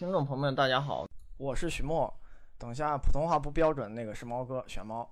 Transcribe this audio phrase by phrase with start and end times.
[0.00, 1.06] 听众朋友们，大家好，
[1.36, 2.10] 我是许墨。
[2.58, 5.06] 等下普通话不标准，那个是猫哥选猫。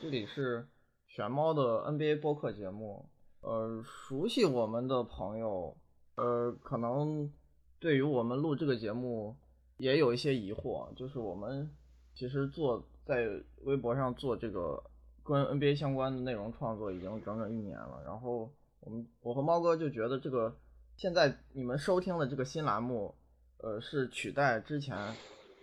[0.00, 0.66] 这里是
[1.06, 3.06] 选猫的 NBA 播客节目。
[3.42, 5.76] 呃，熟悉我们的朋友，
[6.14, 7.30] 呃，可能
[7.78, 9.36] 对于我们录这个节目
[9.76, 11.70] 也有一些疑惑，就是我们
[12.14, 13.28] 其实做在
[13.64, 14.82] 微博上做这个
[15.22, 18.02] 跟 NBA 相关的内容创作已经整整一年了。
[18.06, 20.56] 然后我们我和猫哥就觉得这个
[20.96, 23.14] 现在你们收听的这个新栏目。
[23.62, 24.96] 呃，是取代之前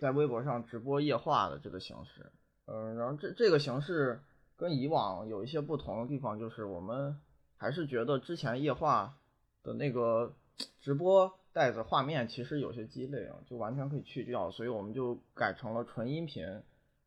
[0.00, 2.30] 在微博上直播夜话的这个形式，
[2.66, 4.20] 嗯，然后这这个形式
[4.56, 7.18] 跟以往有一些不同的地方，就是我们
[7.56, 9.16] 还是觉得之前夜话
[9.64, 10.32] 的那个
[10.80, 16.44] 直播带着画面其实有些鸡肋啊，就完全可以去掉，所以我们就改成了纯音频。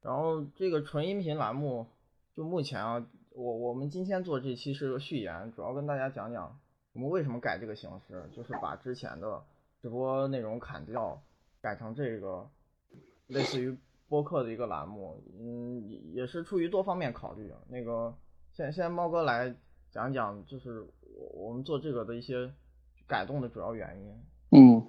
[0.02, 1.88] 然后这个纯音频栏目，
[2.36, 6.60] 就目前啊，我我们今天做这期是个序言，主要跟大家讲讲
[6.92, 9.42] 我们为什么改这个形式，就是把之前的。
[9.82, 11.20] 直播内容砍掉，
[11.60, 12.48] 改成这个
[13.28, 13.76] 类似于
[14.08, 17.52] 播客的一个栏目，嗯，也是出于多方面考虑。
[17.68, 18.14] 那个，
[18.54, 19.56] 现现在猫哥来
[19.90, 22.52] 讲讲，就是我我们做这个的一些
[23.08, 24.60] 改动的主要原因。
[24.60, 24.86] 嗯，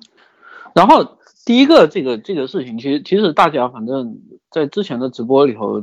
[0.74, 5.82] 然后第一个这个这个事情，其实其实大家反正在之前的直播里头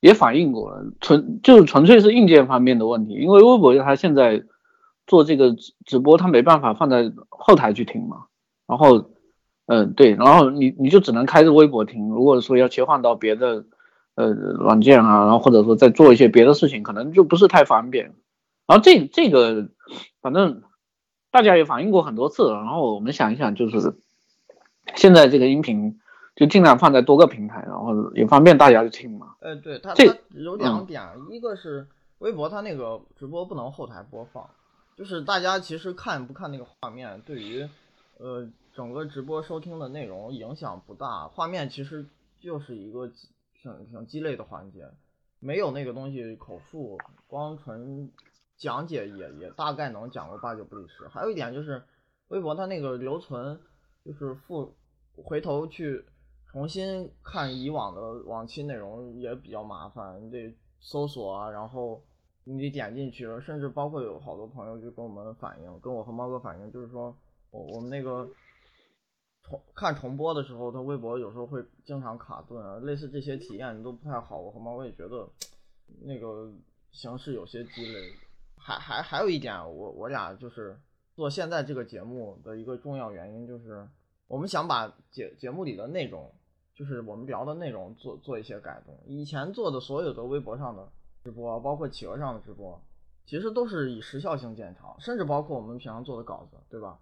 [0.00, 4.42] 也反映过了，纯就是纯粹是硬件方面的问题，因为微博它现在
[5.06, 8.24] 做这个直直播，它没办法放在后台去听嘛。
[8.68, 9.10] 然后，
[9.64, 12.10] 嗯，对，然后你你就只能开着微博听。
[12.10, 13.64] 如果说要切换到别的，
[14.14, 18.14] 呃，软件啊，然后或者说再做一些别的事情，可能就不是太方便。
[18.66, 19.68] 然后这这个，
[20.20, 20.62] 反正
[21.30, 22.56] 大家也反映过很多次了。
[22.56, 23.94] 然后我们想一想，就是
[24.94, 25.98] 现在这个音频
[26.36, 29.28] 就尽量放在多个平台，然后也方便大家去听嘛。
[29.40, 31.86] 呃，对，它它有两点，一个是
[32.18, 34.46] 微博它那个直播不能后台播放，
[34.94, 37.66] 就是大家其实看不看那个画面，对于。
[38.18, 42.04] 呃，整个直播收听的内容影响不大，画面其实
[42.40, 43.08] 就是一个
[43.54, 44.90] 挺挺鸡肋的环节，
[45.38, 48.10] 没有那个东西口述，光纯
[48.56, 51.06] 讲解也也大概能讲个八九不离十。
[51.06, 51.80] 还有一点就是，
[52.26, 53.60] 微博它那个留存，
[54.04, 54.74] 就是复
[55.14, 56.04] 回头去
[56.50, 62.02] 重新看以往的往期内容也比较麻烦，你得搜索啊，然后
[62.42, 67.16] 你得点进去，甚至包括有好多朋友就跟我们反映，跟我和猫哥反映，就是说。
[67.50, 68.28] 我我们那个
[69.42, 74.38] 重看重播的时候，他微博有时候会经常卡顿啊，类似这些体验都不太好。
[74.38, 75.28] 我和猫我也觉得
[76.02, 76.52] 那个
[76.90, 78.12] 形式有些鸡肋。
[78.60, 80.78] 还还还有一点，我我俩就是
[81.14, 83.88] 做现在这个节目的一个重要原因，就是
[84.26, 86.30] 我们想把节节目里的内容，
[86.74, 88.98] 就是我们聊的内容做做一些改动。
[89.06, 90.86] 以前做的所有的微博上的
[91.24, 92.78] 直播，包括企鹅上的直播，
[93.24, 96.98] 其实都是以时效性见长，甚至包括我们平常做的稿子，对吧？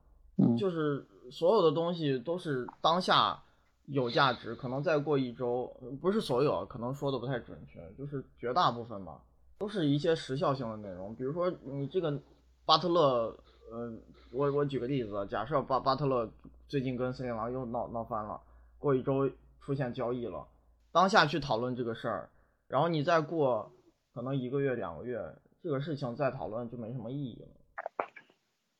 [0.58, 3.42] 就是所有的东西都是当下
[3.86, 9.22] 有价值，可能再过一周，不是所有，可能说的不太准确，就是绝大部分吧，
[9.58, 11.14] 都是一些时效性的内容。
[11.14, 12.20] 比如说你这个
[12.64, 13.36] 巴特勒，
[13.70, 13.92] 呃，
[14.30, 16.28] 我我举个例子，假设巴巴特勒
[16.68, 18.40] 最近跟森林狼又闹闹翻了，
[18.78, 19.30] 过一周
[19.60, 20.46] 出现交易了，
[20.92, 22.28] 当下去讨论这个事儿，
[22.68, 23.72] 然后你再过
[24.12, 27.48] 可能一个月两个月，这个事情再讨论就没什么意义了。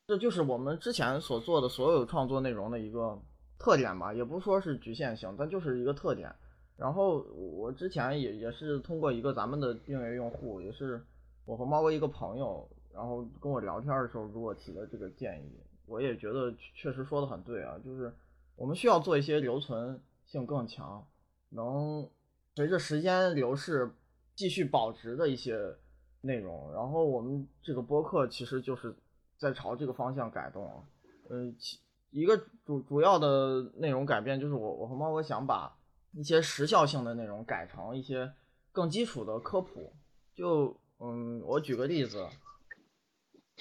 [0.07, 3.21] 这就是我们之前所做的所有创作内容的一个
[3.59, 6.33] 特点吧，也不说是局限性，但就是一个特点。
[6.77, 11.05] 然后我之前也也是通过一个咱们的订阅用户，也是
[11.43, 18.15] 我和猫哥一个朋友，然后跟我聊天的时候给我提的这个建议，我也觉得确实说的很对啊，就是
[18.55, 21.05] 我们需要做一些留存性更强，
[21.49, 22.09] 能
[22.55, 23.91] 随着时间流逝
[24.35, 25.75] 继续保值的一些
[26.21, 26.71] 内容。
[26.71, 28.95] 然后我们这个播客其实就是。
[29.37, 30.83] 在朝这个方向改动，
[31.29, 35.77] 嗯，其一个主主要的内容改变就是我我和猫哥想把
[36.13, 38.31] 一些时效性的内容改成一些
[38.71, 39.93] 更基础的科普。
[40.33, 42.27] 就嗯，我举个例子，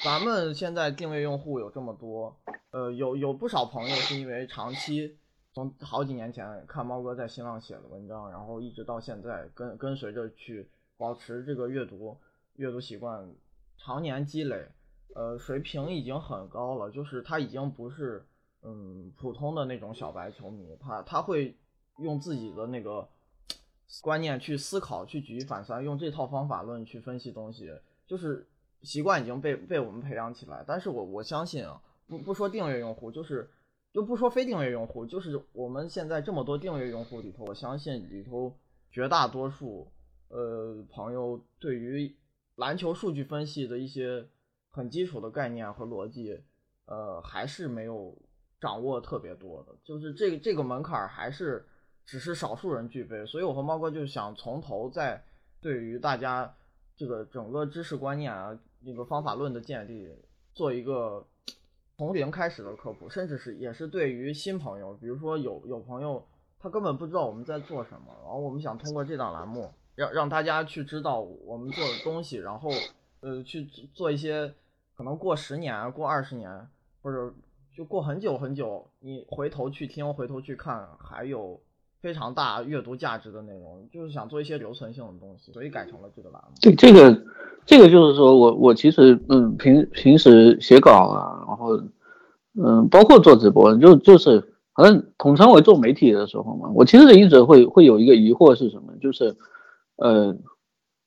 [0.02, 2.34] 咱们现在定位用户有这么多，
[2.70, 5.18] 呃，有有不少朋友是因为长期
[5.52, 12.18] 从好几年前看猫哥在新浪写的文章，然后一直到现在跟跟随着去保持这个阅读
[12.54, 13.34] 阅读习惯，
[13.76, 14.68] 常年积累。
[15.14, 18.26] 呃，水平已经很高了，就是他已经不是
[18.62, 21.56] 嗯普通的那种小白球迷，他他会
[21.98, 23.08] 用自己的那个
[24.02, 27.72] 观念去思考，去举一反三，用这套方法论去分析东西，
[28.06, 28.46] 就是
[28.82, 30.62] 习惯已经被被我们培养起来。
[30.66, 33.48] 但是我我相信啊，不不说订阅用户，就是
[33.94, 38.54] 就不说非订阅用户，就是我们现在这么多订阅用户里头，我相信里头
[38.90, 39.90] 绝大多数
[40.28, 42.14] 呃朋友对于
[42.56, 44.28] 篮球数据分析的一些。
[44.76, 46.38] 很基础的概念和逻辑，
[46.84, 48.14] 呃，还是没有
[48.60, 51.66] 掌握特别多的，就是这个这个门槛还是
[52.04, 55.24] 只是少数人具备，所以我和猫哥就想从头再
[55.62, 56.54] 对于大家
[56.94, 60.14] 这个整个知识观念啊，那个方法论的建立
[60.52, 61.26] 做一个
[61.96, 66.22] 从零开始的科普，甚至是也是对于新朋友，比如说有有朋友
[66.58, 72.70] 他根本不知道我们在做什么，然后我们想通过这档栏目让让大家去知道我们做的东西，然后
[73.20, 73.64] 呃去
[73.94, 74.54] 做一些
[74.96, 76.68] 可能过十年、过二十年
[77.02, 77.34] 或者。
[77.76, 81.60] 就过很久很久，你回头去听，回头去看，还有
[82.00, 86.54] 非常大阅读价值的内容，就是想做一些留存性的东西，所以改成了这个栏目。
[86.62, 87.22] 对，这个，
[87.66, 91.76] 这个就是说我我其实嗯平平时写稿啊，然后
[92.58, 99.36] 嗯包括做直播，就就是反正统称为做媒体的时候嘛，我其实一直会会有一个疑惑是什么，就是
[99.96, 100.34] 呃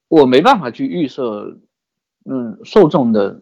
[0.07, 1.57] 我没办法去预设
[2.25, 3.41] 嗯受众的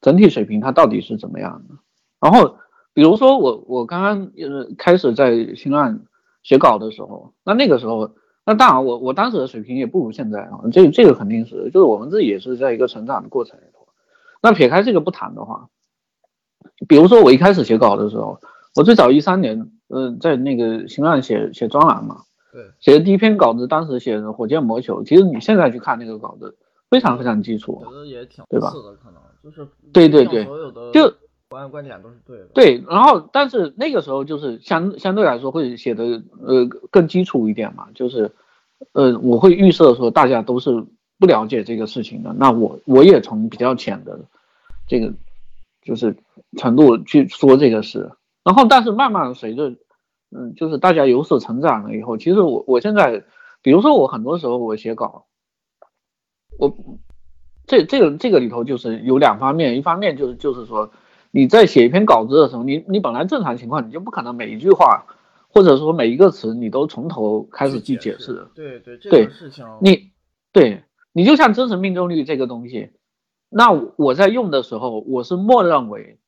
[0.00, 1.74] 整体水平它到底是怎么样的。
[2.20, 2.56] 然后，
[2.92, 6.00] 比如说我我刚刚呃开始在新浪
[6.42, 8.10] 写稿的时候，那那个时候，
[8.44, 13.88] 那当然我我当时的水平也不如现在啊，这这个肯定是，就是我们自己也是在一个成长的过程里头。
[14.42, 15.68] 那撇开这个不谈的话，
[16.88, 18.38] 比如说我一开始写稿的时候，
[18.74, 22.22] 我最早一三年，呃，在那个新浪写写专栏嘛，
[22.52, 26.56] 对，写的第一篇稿子，当时写的火箭魔球，其实你现在去看那个稿子，
[26.88, 28.70] 非常非常基础，觉得也挺对吧？
[28.70, 30.44] 可能就是对对对，
[30.92, 31.12] 就。
[31.48, 38.30] 观观点都是对的，对，然后但是那个时候就是相相对来说会写的呃更基础一点嘛，就是
[38.92, 40.86] 呃我会预设说大家都是
[41.18, 44.20] 不了解这个事情的，那我我也从比较浅的
[44.86, 45.12] 这个
[45.82, 46.16] 就是
[46.56, 48.12] 程度去说这个事，
[48.44, 49.70] 然后但是慢慢随着
[50.30, 53.24] 嗯就是大家有所成长了以后，其实我我现在
[53.60, 55.26] 比如说我很多时候我写稿，
[56.60, 56.72] 我
[57.70, 60.90] 这这个这个里头就是有两方面，一方面就是就是说。
[61.32, 65.06] 你在写一篇稿子的时候，你你本来正常情况你就不可能每一句话，
[65.46, 68.48] 或者说每一个词你都从头开始去解释。
[68.52, 70.10] 对对，这个事情你
[70.52, 70.82] 对
[71.12, 72.90] 你就像真实命中率这个东西，
[73.48, 76.18] 那我在用的时候，我是默认为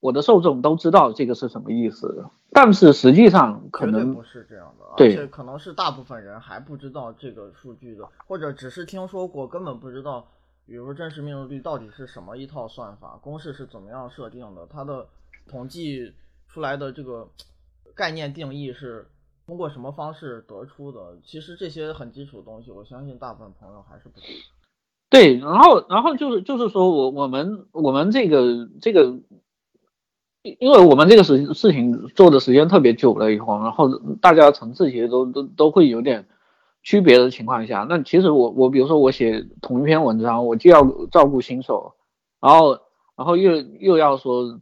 [0.00, 10.26] 我的受众都知道这个是什么意思，但是实际上可能不是这样的，而且可能是大部分人还不知道这个数据的，或者只是听说过，根本不知道。
[10.68, 14.66] 比如说真实命中率到底是什么一套算法公式是怎么样设定的？
[14.66, 15.06] 它的
[15.48, 16.12] 统计
[16.46, 17.26] 出来的这个
[17.94, 19.08] 概念定义是
[19.46, 21.18] 通过什么方式得出的？
[21.24, 24.28] 其实这些很基础的东西，我相信大部分朋友还是不知道。
[25.08, 29.18] 对，然后然后就是就是说我我们我们这个这个，
[30.42, 33.88] 因为我们这个事事情做的时间特别久了以后，然后
[34.20, 36.28] 大家层次其实都都都会有点。
[36.82, 41.94] 区别的情况下，那其实我我比如说我写同一篇文章，我就要照顾新手，
[42.40, 42.78] 然后
[43.16, 44.60] 然后又又要说，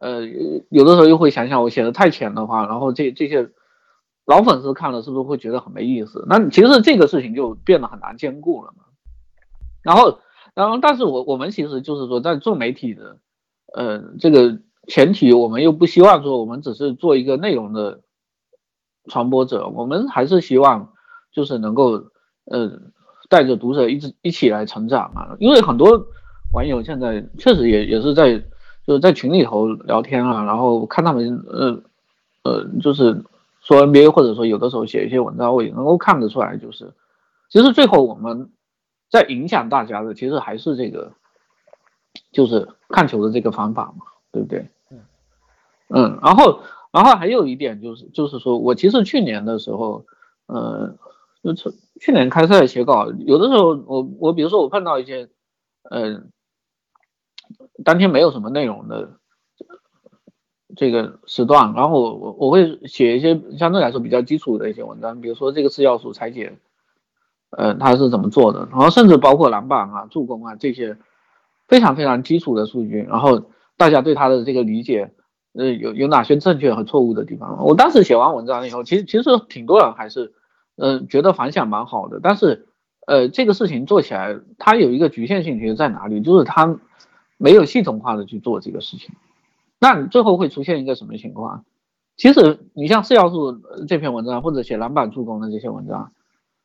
[0.00, 0.24] 呃，
[0.70, 3.50] 有的时候又会想想我写的太浅的话，然后这这些
[4.24, 6.24] 老粉丝看了是不是会觉得很没意思？
[6.28, 8.84] 那其实这个事情就变得很难兼顾了嘛。
[9.82, 10.20] 然后
[10.54, 13.18] 然后但是我我们其实就是说在做媒体的，
[13.74, 18.00] 呃，这个前提我们又不希望说我们只是做一个内容的
[19.10, 20.92] 传播者，我们还是希望。
[21.36, 22.02] 就是能够，
[22.46, 22.80] 呃，
[23.28, 25.36] 带着读者一直一起来成长嘛。
[25.38, 26.06] 因为很多
[26.54, 28.38] 网友现在确实也也是在
[28.86, 31.82] 就是在群里头聊天啊，然后看他们，呃，
[32.42, 33.22] 呃，就是
[33.60, 36.90] 说 NBA 或者说有的时候写一些文章，我也能够看得出来，就是
[37.50, 38.48] 其实最后我们
[39.10, 41.12] 在影响大家的，其实还是这个，
[42.32, 44.66] 就是看球的这个方法嘛，对不对？
[44.90, 44.98] 嗯，
[45.90, 46.60] 嗯，然后
[46.92, 50.06] 然后还有一点就是就是说我其实去年的时候，
[50.46, 50.96] 呃。
[51.54, 55.28] 就去年开赛写稿，有的时候我我比如说我碰到一些，
[55.90, 56.30] 嗯，
[57.84, 59.18] 当天没有什么内容的
[60.76, 66.58] 这个时段，然后我我我会写一些相对来说比较基础的一些文章，比如说这个四要素拆解，
[67.50, 70.98] 呃，它是怎么做的，然后甚至包括篮板啊、助攻啊这些
[71.68, 75.12] 非常非常基础的数据，然后大家对它的这个理解，
[75.54, 77.64] 呃，有有哪些正确和错误的地方？
[77.64, 80.34] 我当时写完文章以后，其实其实挺多人还是。
[80.76, 82.68] 嗯，觉得反响蛮好的，但是，
[83.06, 86.20] 呃，这个事情做起来，它有一个局限性，其实在哪里？
[86.20, 86.78] 就是它
[87.38, 89.14] 没有系统化的去做这个事情，
[89.78, 91.64] 那你最后会出现一个什么情况？
[92.16, 96.12] 其实你像四要素这篇文章，或者写篮板助攻的这些文章，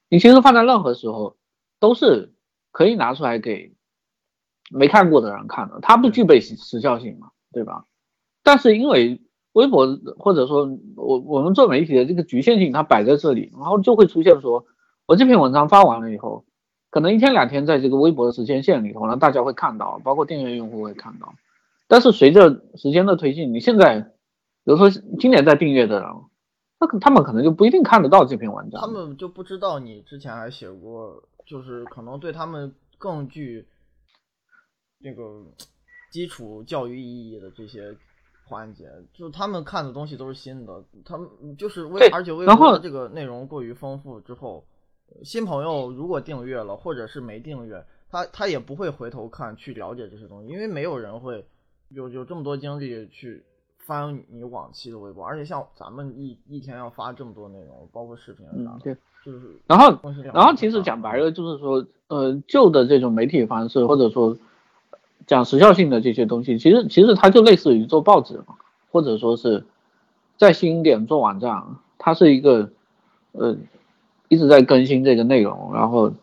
[0.09, 1.35] 你其实放在任何时候
[1.79, 2.33] 都是
[2.71, 3.73] 可以拿出来给
[4.69, 7.85] 没看过的人看的，它不具备时效性嘛，对吧？
[8.43, 9.21] 但是因为
[9.53, 14.65] 微博或者说我我们做媒体的这个局限性，它摆在这里，然后就会出现说，
[15.05, 16.45] 我这篇文章发完了以后，
[16.89, 21.33] 可能一天两天在这个微博的时间线里头呢，大家会看到，包括订阅用户会看到。
[21.87, 26.09] 但是随着时间的推进，你现在比如说今年在订阅的人，
[26.79, 33.67] 那他们可能就不一定看得到这篇文章，他们就不知道你之前还写过，就是可能对他们更具
[34.99, 35.43] 那个
[36.11, 37.93] 基础教育意义的这些
[38.51, 41.27] 环节，就是他们看的东西都是新的，他们
[41.57, 44.65] 就是微，而且微博的这个内容过于丰富之后，
[45.23, 51.45] 新朋友如果订阅了，或者是没订阅，他他也不会回头看去了解这些东西，因为没有人会
[51.87, 53.43] 有有这么多精力去。
[53.83, 59.59] 翻你往期的微博，而且像咱们一一天要发这么多内容，包括视频啥的，就是。
[59.65, 59.99] 然后，
[60.31, 64.37] 然后其实讲白了就是说，呃，旧的这种媒体方式，或者说
[65.27, 68.55] 讲时效性的这些东西，其实其实它就类似于做报纸嘛，
[68.91, 69.65] 或者说是
[70.37, 71.63] 再新一点做网站，
[71.97, 72.69] 它是一个
[73.31, 73.55] 呃
[74.27, 76.13] 一直在更新这个内容，然后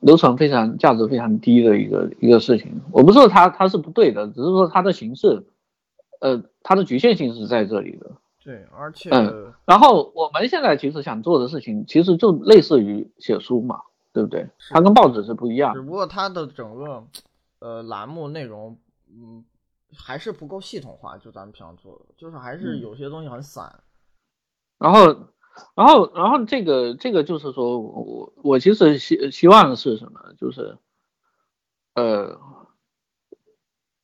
[0.00, 2.80] 流程非常价值非常低的一个一个事情。
[2.92, 5.44] 我不是说它它是不对的，只是说它的形式。
[6.20, 8.10] 呃，它的局限性是在这里的。
[8.42, 14.46] 对，而且，嗯，然后我们现在其实想做的事情，其实就类似于写书嘛，对不对？
[14.70, 15.74] 它跟报纸是不一样。
[15.74, 17.04] 只不过它的整个，
[17.64, 18.76] 呃，栏目内容，
[19.08, 19.42] 嗯，
[19.96, 21.16] 还是不够系统化。
[21.16, 23.80] 就咱们平常做的，就是还是有些东西很散。
[24.78, 25.06] 然后，
[25.74, 30.20] 然后，然后这个，这个就是说我，我其实希希望的是什么？
[30.38, 30.76] 就是，
[31.94, 32.38] 呃，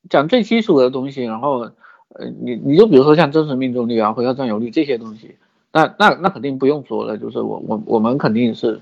[0.08, 1.70] 讲最基础的东西，然后。
[2.12, 5.36] 呃，你你就比如说像真实命中率啊、回合占有率这些东西，
[5.70, 8.80] 那那那肯定不用说了，就是我我我们肯定是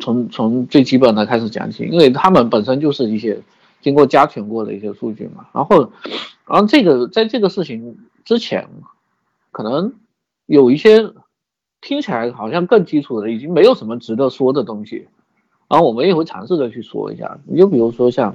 [0.00, 3.42] 从从最基本的开始讲起，因为他们本身就是一些
[3.82, 5.46] 经过加权过的一些数据嘛。
[5.52, 5.92] 然后，
[6.46, 8.66] 然后这个在这个事情之前，
[9.50, 9.92] 可能
[10.46, 11.12] 有一些
[11.82, 15.06] 听起来好像更基础的，已经没有什么值得说的东西，
[15.68, 17.38] 然后我们也会尝试着去说一下。
[17.44, 18.34] 你就比如说像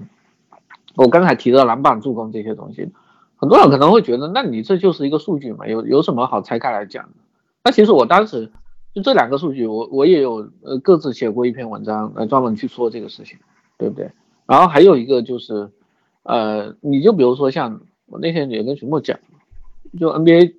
[0.95, 2.91] 我刚才提到篮板助攻这些东西。
[3.39, 7.07] 很多人可能会觉得，那你这就是一个数据嘛，有有什么好拆开来讲？
[7.63, 8.51] 那其实我当时
[8.95, 13.37] 就这两个数据，我我也有呃各自写过一篇文章来专门去说这个事情，
[13.77, 14.09] 对不对？
[14.47, 15.71] 然后还有一个就是，
[16.23, 19.19] 呃，你就比如说像我那天也跟徐墨讲，
[19.99, 20.55] 就 NBA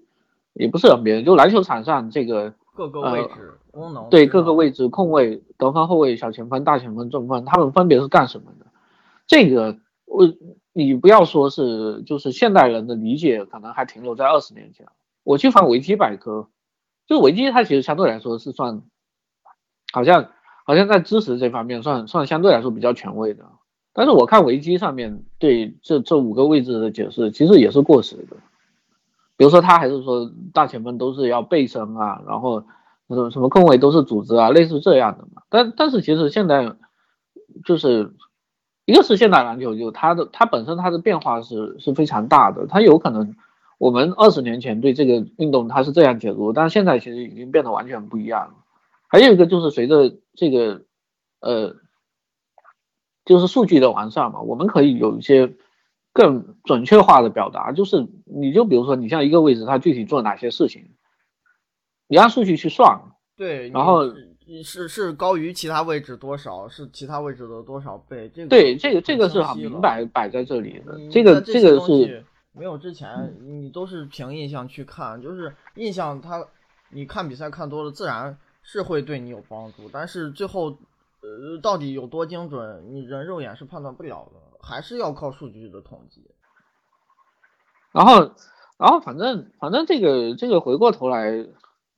[0.53, 8.67] 也不是 NBA，就篮球场上这个各个位置功能，对各个位置控卫、得分后卫、小前锋、大前锋、中锋，他们分别是干什么的？
[9.27, 10.33] 这个我。
[10.75, 14.87] 你不要说是，就是现代人的理解可能还停留在二十年前。
[15.25, 16.51] 我去翻维基百科，
[17.09, 18.83] 就维基它其实相对来说是算，
[19.93, 20.29] 好像
[20.65, 23.45] 好像在知识这方面算算相对来说比较权威的。
[23.99, 28.37] 但是我看维基上面对这这五个位置的解释，其实也是过时的。
[29.37, 32.61] 比如说他还是说大前锋都是要背身啊，然后
[33.09, 35.43] 什么什么控卫都是组织啊，类似这样的嘛。
[35.51, 36.77] 但但是其实现在
[37.65, 38.15] 就是。
[38.85, 43.37] 一个是现代篮球，就它的它本身它的变化是是非常大的，它有可能
[43.77, 48.55] 我们二十年前对这个运动它是这样解读，但是现在其实已经变得完全不一样了。
[49.07, 50.85] 还有一个就是随着这个
[51.41, 51.75] 呃，
[53.29, 55.55] 就是数据的完善嘛，我们可以有一些
[56.13, 60.91] 更准确化的表达，就是你就比如说你像一个位置它具体做哪些事情，
[62.09, 63.01] 你按数据去算，
[63.37, 64.05] 对，然后。
[64.65, 66.67] 是是高于其他位置多少？
[66.67, 68.31] 是其他位置的多少倍？
[68.35, 70.99] 这个对这个这个是很明摆摆在这里的。
[71.11, 76.43] 这个这个是没有之前，你都是凭印象去看，就是印象它，
[76.89, 79.83] 你看比赛看多了，自然是会对你有帮助。
[79.93, 80.75] 但是最后，
[81.21, 86.23] 呃，到底有多精准，你人肉眼是判断不了的，还是要靠数据的统计。
[87.93, 88.33] 然后，
[88.77, 91.47] 然后反正反正这个这个回过头来，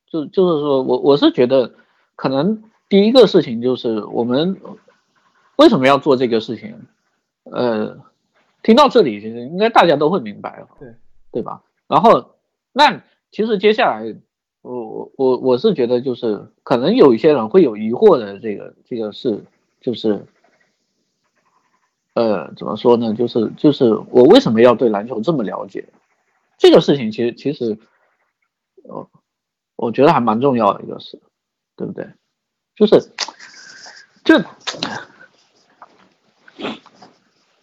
[0.07, 1.75] 就就是说我我是觉得。
[2.17, 4.61] 可能第一个事情就是我们
[5.57, 6.87] 为什么要做这个事情？
[7.45, 7.97] 呃，
[8.63, 10.95] 听到这里其实应该大家都会明白了，对
[11.33, 11.63] 对吧？
[11.87, 12.35] 然后
[12.73, 14.15] 那其实接下来
[14.63, 19.45] 我我我我是觉得就是可能有一些人会有疑惑的，这个这个是
[19.81, 20.27] 就是
[22.15, 23.15] 呃怎么说呢？
[23.15, 25.89] 就是就是我为什么要对篮球这么了解？
[26.59, 27.79] 这个事情其实其实
[28.85, 29.09] 呃
[29.77, 31.21] 我觉得还蛮重要的一个事。
[31.77, 32.07] 对不对？
[32.77, 33.01] 就是，
[34.23, 34.39] 就，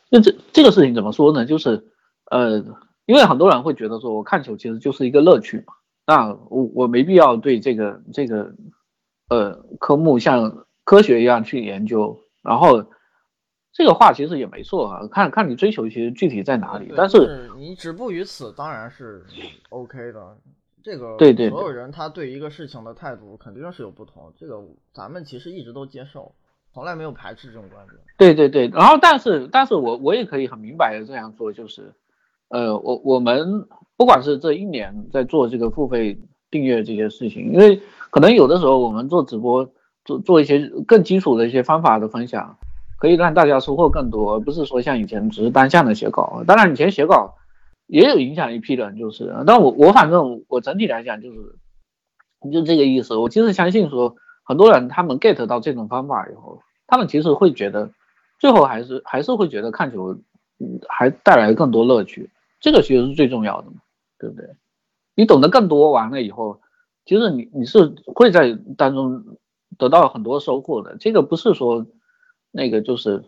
[0.09, 1.45] 就这这个事情怎么说呢？
[1.45, 1.85] 就是，
[2.31, 2.57] 呃，
[3.05, 5.75] 因为很多人会觉得说，我看球其实就是一个乐趣嘛。
[6.07, 8.55] 那我我没必要对这个这个，
[9.29, 12.17] 呃，科目像科学一样去研究。
[12.41, 12.81] 然后，
[13.73, 15.05] 这个话其实也没错啊。
[15.11, 19.23] 看看你追求其实具体在哪里，但是你止步于此当然是
[19.69, 20.37] OK 的。
[20.81, 26.33] 这个对对，所有人他对一个事情的态度肯定是有不同，这个咱们其实一直都接受，
[26.73, 27.97] 从来没有排斥这种观点。
[28.17, 31.93] 对对对，然后但是但是我我也可以很明白的这样做，就是，
[32.49, 33.65] 呃，我我们
[33.97, 36.17] 不管是这一年在做这个付费
[36.49, 39.69] 订阅这些事情，因为可能有的时候我们做直播
[40.05, 42.57] 做做一些更基础的一些方法的分享，
[42.99, 46.41] 可以让大家收获更多，而不是说像以前只是单向的写稿。
[46.47, 47.35] 当然以前写稿
[47.87, 51.55] 也有影响一批人，就是，但我我反正我整体来讲就是，
[52.51, 53.17] 就这个意思。
[53.17, 57.89] 我其实相信说很多人他们 get 到这种方法以后，他们其实会觉得
[58.39, 60.17] 最后还是还是会觉得看球，
[60.87, 62.29] 还带来更多乐趣。
[62.67, 63.77] 这个其实是最重要的嘛，
[64.19, 64.45] 对不对？
[65.15, 66.59] 你懂得更多，完了以后，
[67.05, 69.24] 其实你你是会在当中
[69.77, 70.97] 得到很多收获的。
[71.00, 71.86] 这个不是说
[72.51, 73.24] 那个就是，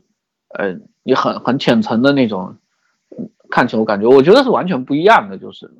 [0.50, 2.58] 呃，你很很浅层的那种
[3.50, 5.38] 看球感觉，我觉得是完全不一样的。
[5.38, 5.72] 就是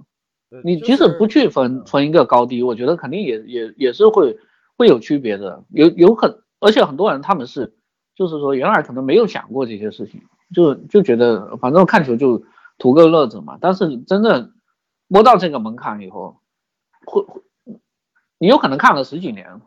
[0.63, 4.38] 你即使不去分分一个高低，我觉得肯定也也也是会
[4.78, 5.66] 会有区别的。
[5.68, 7.74] 有有很而且很多人他们是
[8.16, 10.22] 就是说原来可能没有想过这些事情，
[10.56, 12.42] 就就觉得反正看球就。
[12.80, 14.54] 图个乐子嘛，但是真正
[15.08, 16.40] 摸到这个门槛以后，
[17.06, 17.26] 会
[18.38, 19.62] 你有可能看了十几年，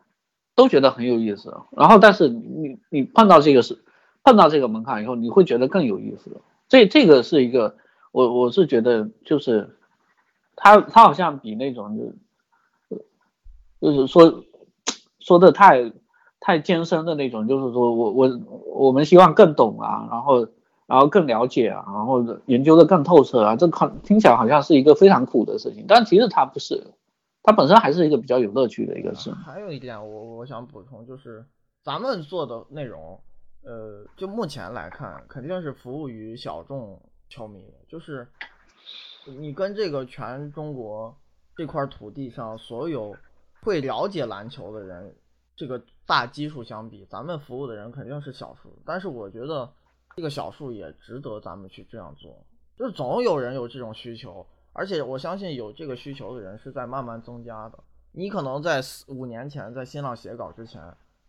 [0.57, 1.55] 都觉得很有意思。
[1.73, 3.85] 然后，但是你你碰到这个是
[4.25, 6.41] 碰到这个门槛以后，你会觉得更有意思。
[6.69, 7.77] 这这个是一个，
[8.13, 9.77] 我我是觉得就是
[10.57, 12.97] 他他好像比那种就
[13.81, 14.43] 就是说
[15.21, 15.93] 说的太
[16.41, 18.41] 太艰深的那种，就是说我我
[18.75, 20.49] 我们希望更懂啊，然后。
[20.93, 26.85] 然后更了解啊，然后研究的更透彻啊，这看听起来好像是一个非常苦的事情，但其实它不是，
[27.43, 29.31] 它本身还是一个比较有乐趣的一个事。
[29.31, 31.43] 还有一点，我我想补充就是，
[31.83, 33.19] 咱们做的内容，
[33.65, 38.29] 呃，就目前来看，肯定是服务于小众球迷的，就是
[39.25, 41.17] 你跟这个全中国
[41.57, 43.17] 这块土地上所有
[43.63, 45.15] 会了解篮球的人
[45.57, 49.73] 这个大基数相比，咱们服务的人肯定是少数，但是我觉得。
[50.15, 52.45] 这个小数也值得咱们去这样做，
[52.77, 57.79] 就是总有人有这种需求，而且我相信有这个需求的人是在慢慢增加的。
[58.13, 60.83] 你可能在四五年前在新浪写稿之前，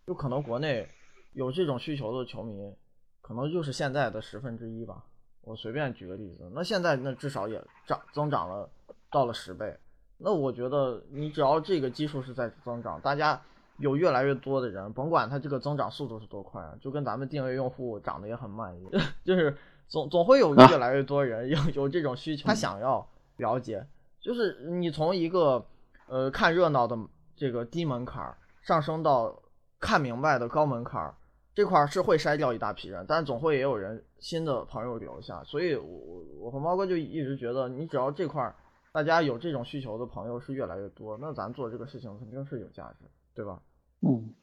[0.06, 0.88] 就可能国内
[1.32, 2.74] 有这种需求的球迷，
[3.22, 5.04] 可能就是现在的十分之一吧。
[5.41, 8.69] 我随便举个例子，那现在那至少也涨增长了
[9.10, 9.78] 到了十倍。
[10.17, 13.41] 那我觉得你只要这个基数是在增长，大家。
[13.84, 19.54] 有越来越多的人，甭管他这个增长速度是多快，就跟咱们订阅用户涨得也很慢一样， 就是
[19.89, 23.86] 总总会有越来越多人有 有这种需求，他想要了解，
[24.22, 25.65] 就是你从一个
[26.08, 26.98] 呃看热闹的
[27.36, 29.38] 这个低门槛上升到
[29.82, 31.13] 看明白的高门槛，
[31.54, 38.56] 这块是会筛掉一大批人，但总会也有人新的朋友留下，所以我我和猫哥就一直觉得，你只要这块
[38.93, 43.06] 大家有这种需求的朋友是越来越多，那咱做这个事情肯定是有价值。
[43.36, 43.60] 对吧？
[44.06, 44.34] 嗯，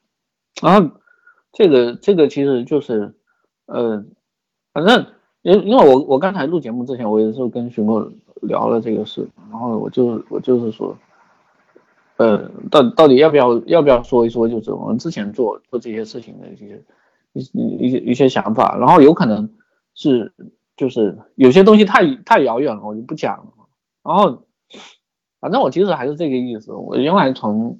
[0.62, 0.90] 然后
[1.52, 3.14] 这个这个其实就是，
[3.66, 4.02] 呃，
[4.72, 5.04] 反正
[5.42, 10.96] 因因为我我刚才录节目之前，我也是跟徐墨聊了这个事，然后我就我就是说，
[12.16, 16.82] 呃，到到底要不要要不要说一说，就是我们之前做做这些事情的一些
[17.34, 17.40] 一
[17.86, 19.50] 一些一些想法，然后有可能
[19.94, 20.32] 是
[20.74, 23.52] 就是有些东西太太遥远了，我就不讲了。
[24.02, 24.46] 然后
[25.38, 27.78] 反正我其实还是这个意思，我原来从。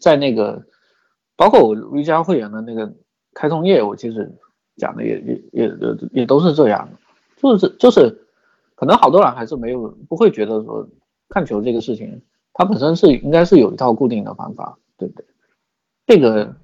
[0.00, 0.66] 在那个，
[1.36, 2.94] 包括我瑜伽会员的那个
[3.34, 4.34] 开通页，我其实
[4.76, 6.98] 讲的也也也也也都是这样的，
[7.36, 8.26] 就是就是，
[8.74, 10.88] 可能好多人还是没有不会觉得说
[11.28, 15.26] 看球这个事情，它本身是应该是有一套固定的方法，对不对？
[16.06, 16.56] 这个，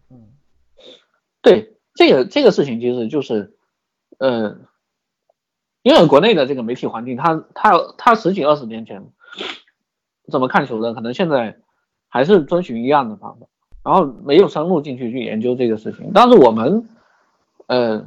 [1.41, 3.57] 对这个这个事情其实就是，
[4.19, 4.59] 呃，
[5.83, 9.11] 因为国内的这个媒体环境，它它它十几二十年前
[10.31, 11.62] 怎么看球的，可能现在。
[12.13, 13.47] 还是遵循一样的方法，
[13.83, 16.11] 然后没有深入进去去研究这个事情。
[16.13, 16.87] 但是我们，
[17.69, 18.05] 呃，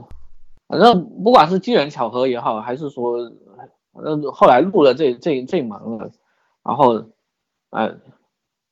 [0.68, 3.32] 反正不管是机缘巧合也好，还是说，
[3.92, 6.12] 反正后来入了这这这门了，
[6.64, 7.06] 然后，
[7.72, 7.98] 呃，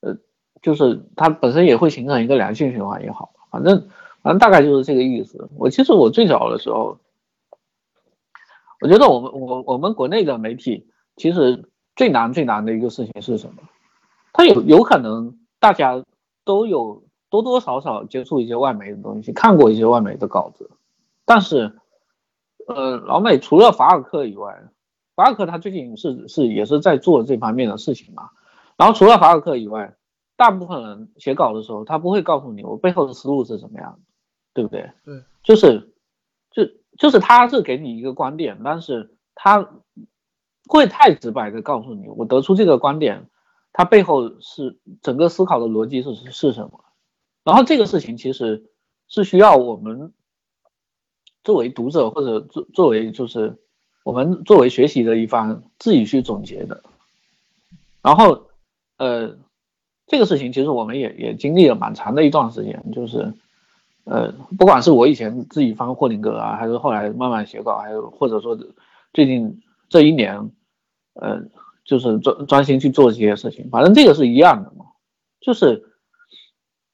[0.01, 0.15] 呃，
[0.61, 3.89] 就是它本身也会形成一个良性循环也好，反正
[4.21, 5.49] 反正大概就是这个意思。
[5.57, 6.99] 我其实我最早的时候，
[8.81, 13.63] 我觉得我们我我们国内的媒体其实最难最难的一个事情是什么？
[14.33, 16.03] 他有有可能大家
[16.43, 20.71] 都有多多少少接触一些外媒的东西，看过一些外媒的稿子，
[21.23, 21.79] 但是，
[22.67, 24.63] 呃，老美除了法尔克以外，
[25.15, 28.31] 法尔克他最近是是也是在做这方面的事情嘛。
[28.75, 29.95] 然后除了法尔克以外，
[30.35, 33.99] 大部分人写稿的时候，他不会告诉你我背后的思路是怎么样的，
[34.55, 34.91] 对不对？
[35.05, 35.93] 对，就是
[36.51, 36.63] 就
[36.97, 39.69] 就是他是给你一个观点，但是他
[40.67, 43.29] 会太直白的告诉你，我得出这个观点。
[43.73, 46.85] 它背后是整个思考的逻辑是是什么？
[47.43, 48.63] 然后这个事情其实
[49.09, 50.13] 是需要我们
[51.43, 53.57] 作为读者或者作作为就是
[54.03, 56.81] 我们作为学习的一方自己去总结的。
[58.01, 58.47] 然后，
[58.97, 59.37] 呃，
[60.07, 63.33] 这个事情其实我们也也经历了蛮长的一段时间，就是，
[64.03, 68.57] 呃，不管是我以前自己翻霍林格啊，还是后来慢慢写稿，还有或者说
[69.13, 70.51] 最近这一年，
[71.13, 71.41] 呃，
[71.85, 74.85] 就是专专心去做这些事情，反正这个是一样的嘛，
[75.39, 75.83] 就是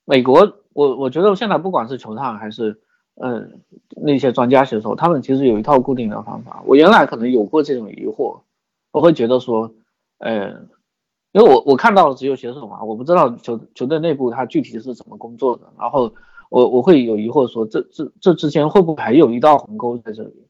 [0.05, 2.81] 美国，我我觉得现在不管是球探还是
[3.15, 3.61] 嗯
[4.01, 6.63] 那些专家写手，他们其实有一套固定的方法。
[6.65, 8.41] 我原来可能有过这种疑惑，
[8.91, 9.73] 我会觉得说，
[10.19, 10.67] 呃。
[11.31, 16.11] 因为我我看到的只有写手嘛，我不知道球球队内部他具体是怎么工作的，然后
[16.49, 20.47] 我我会有疑惑说这这这之间会不会还有一道鸿沟在这里？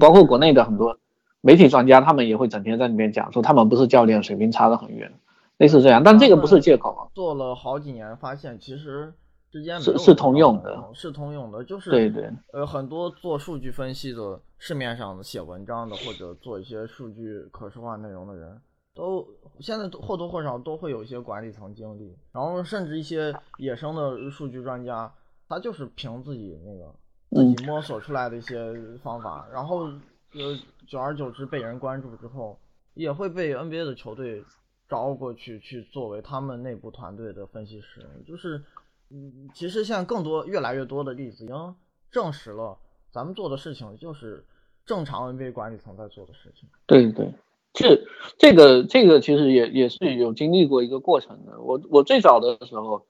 [0.00, 0.98] 包括国内的很多
[1.44, 5.12] 媒体专家，他们也会整天在里面讲说他们不是教练，水平差得很远，
[5.58, 6.02] 类似这样。
[6.02, 7.10] 但这个不是借口。
[7.14, 9.12] 做了好几年，发现其实
[9.50, 12.30] 之间是是通用的，是通用的，就是对对。
[12.54, 18.58] 呃，很多做数据分析的、市面上的写文章的，或者做一些数据可视化内容的人。
[18.94, 19.26] 都
[19.58, 25.12] 现在或多或少都会有一些管理层经历，然后甚至一些野生的数据专家，
[25.48, 26.94] 他就是凭自己那个
[27.30, 29.90] 自己摸索出来的一些方法，然后
[30.34, 32.58] 呃久而久之被人关注之后，
[32.94, 34.44] 也会被 NBA 的球队
[34.88, 38.06] 招过去去作为他们内部团队的分析师。
[38.26, 38.62] 就是
[39.10, 41.74] 嗯，其实现在更多越来越多的例子已经
[42.10, 42.76] 证实了，
[43.10, 44.44] 咱们做的事情就是
[44.84, 46.68] 正常 NBA 管理层在做的事情。
[46.86, 47.32] 对对。
[47.76, 48.00] 这
[48.38, 51.60] 这个这个其实也也是有经历过一个过程的。
[51.60, 53.04] 我我最早的时候，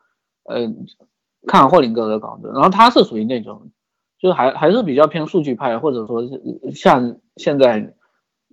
[0.44, 0.86] 嗯，
[1.46, 3.70] 看霍林格的稿子，然后他是属于那种，
[4.24, 6.40] 就还还是比较偏数据派，或者说是
[6.72, 7.94] 像现在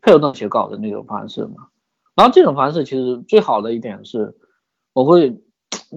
[0.02, 1.70] 佩尔顿写稿的那种方式嘛。
[2.14, 4.36] 然后这种方式其实最好的一点是，
[4.92, 5.42] 我会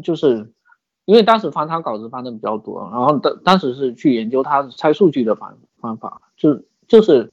[0.04, 0.52] 就是
[1.06, 7.32] 因为当时翻他稿子翻的比较多，然后当当时是去研究他拆数据的方方法，就就是。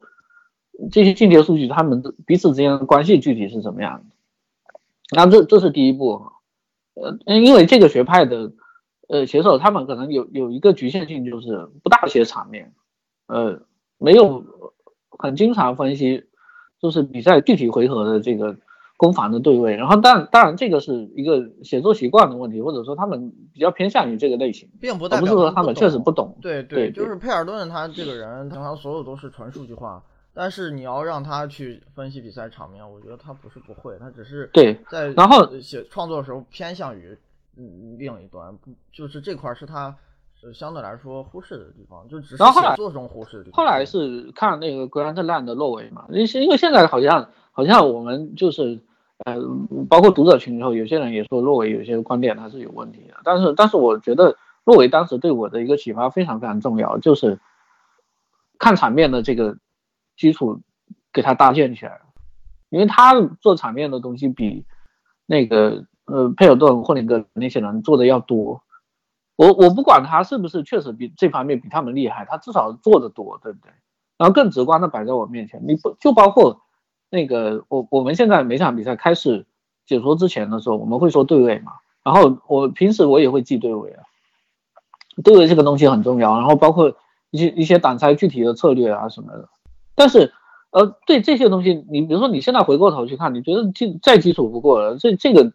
[0.90, 4.16] 这些进阶数据，他们的彼此之间的关系具体是怎么样的？
[5.16, 6.32] 那这这是第一步，
[6.96, 8.52] 呃，因为这个学派的
[9.12, 12.74] 呃写手，他们可能有有一个局限性，就是不大写场面，
[13.28, 13.62] 呃，
[13.98, 14.44] 没有
[15.20, 16.24] 很经常分析，
[16.82, 18.56] 就是比赛具体回合的这个
[18.96, 19.76] 攻防的对位。
[19.76, 26.38] 然后，但当然这个是一个写作习惯的问题，或者说他们比较偏向于这个类型，并不代表不是说他们确实不懂。
[26.42, 30.02] 对对，就是佩尔顿他这个人，他所有都是纯数据化。
[30.34, 37.18] 但是你要让他去分析比赛场面，我觉得他不是不会，他只是对在然后写创作的时候偏向于
[37.58, 39.96] 嗯另一端，不就是这块是他
[40.54, 43.58] 相对来说忽视的地方，就只是写作中忽视的地方。
[43.58, 48.80] 后来是看那个格兰特烂的洛维嘛，因为因为现在好像好像我们就是
[49.26, 49.36] 呃
[49.90, 57.40] 包括读者群里头有些人也说洛维有些观点他是有问题的，但是但是我觉得洛维当时对我的一个启发非常非常重要，就是
[58.58, 59.58] 看场面的这个。
[60.18, 60.62] 基础
[61.12, 62.02] 给他搭建起来了，
[62.70, 64.64] 因为他做场面的东西比
[65.26, 68.62] 那个呃佩尔顿、霍林格那些人做的要多。
[69.38, 73.72] 我我不管他是不是确实比这方面比他们厉害，他至少做的多，对不对？
[74.18, 76.62] 然后更直观的摆在我面前，你不就包括
[77.10, 79.48] 那个我我们现在每场比赛开始
[79.88, 81.72] 解说之前的时候，我们会说对位嘛，
[82.04, 84.04] 然后我平时我也会记对位啊，
[85.24, 86.96] 对位这个东西很重要，然后包括
[87.32, 89.50] 一些一些挡拆具体的策略啊什么的。
[89.96, 90.32] 但是，
[90.70, 95.52] 呃，对这些东西，你比如说你现在回过头去看，你觉得基再基础不过了，这这个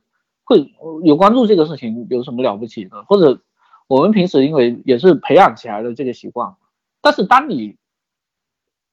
[0.47, 0.73] 会
[1.05, 3.05] 有关注这个事情有什么了不起的？
[3.05, 3.43] 或者
[3.87, 6.55] 我们平时因为也是培养起来的这个习惯，
[7.03, 7.77] 但是当你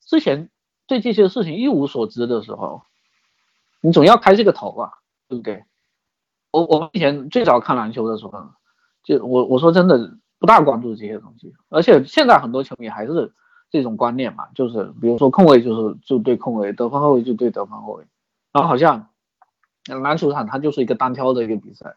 [0.02, 0.50] 之前
[0.88, 2.82] 对这些事情一无所知的时候，
[3.80, 4.92] 你总要开这个头啊，
[5.30, 5.63] 对不对？
[6.52, 8.32] 我我以前最早看篮球的时候，
[9.04, 13.32] 就我我说真的不大关注这些东西，而且现在很多球迷还是。
[13.72, 18.06] 这种观念嘛，就是比如说控卫就是就对控卫，得分后卫就对得分后卫，
[18.52, 19.10] 然后好像
[19.86, 21.96] 篮球场它就是一个单挑的一个比赛，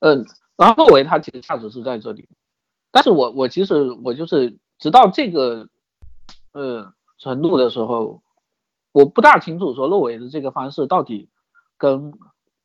[0.00, 0.24] 嗯，
[0.56, 2.28] 然后后卫它其实价值是在这里，
[2.90, 5.68] 但是我我其实我就是直到这个
[6.52, 8.22] 呃程度的时候，
[8.92, 11.28] 我不大清楚说洛维的这个方式到底
[11.76, 12.12] 跟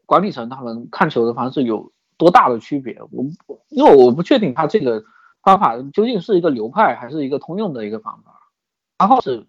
[0.06, 3.26] 管理层他们看球的方式有多大的区别，我
[3.70, 5.04] 因为我不确定他这个
[5.42, 8.42] 方法究竟是一个流派还是一个通用的一个方法。
[8.98, 9.46] 然后是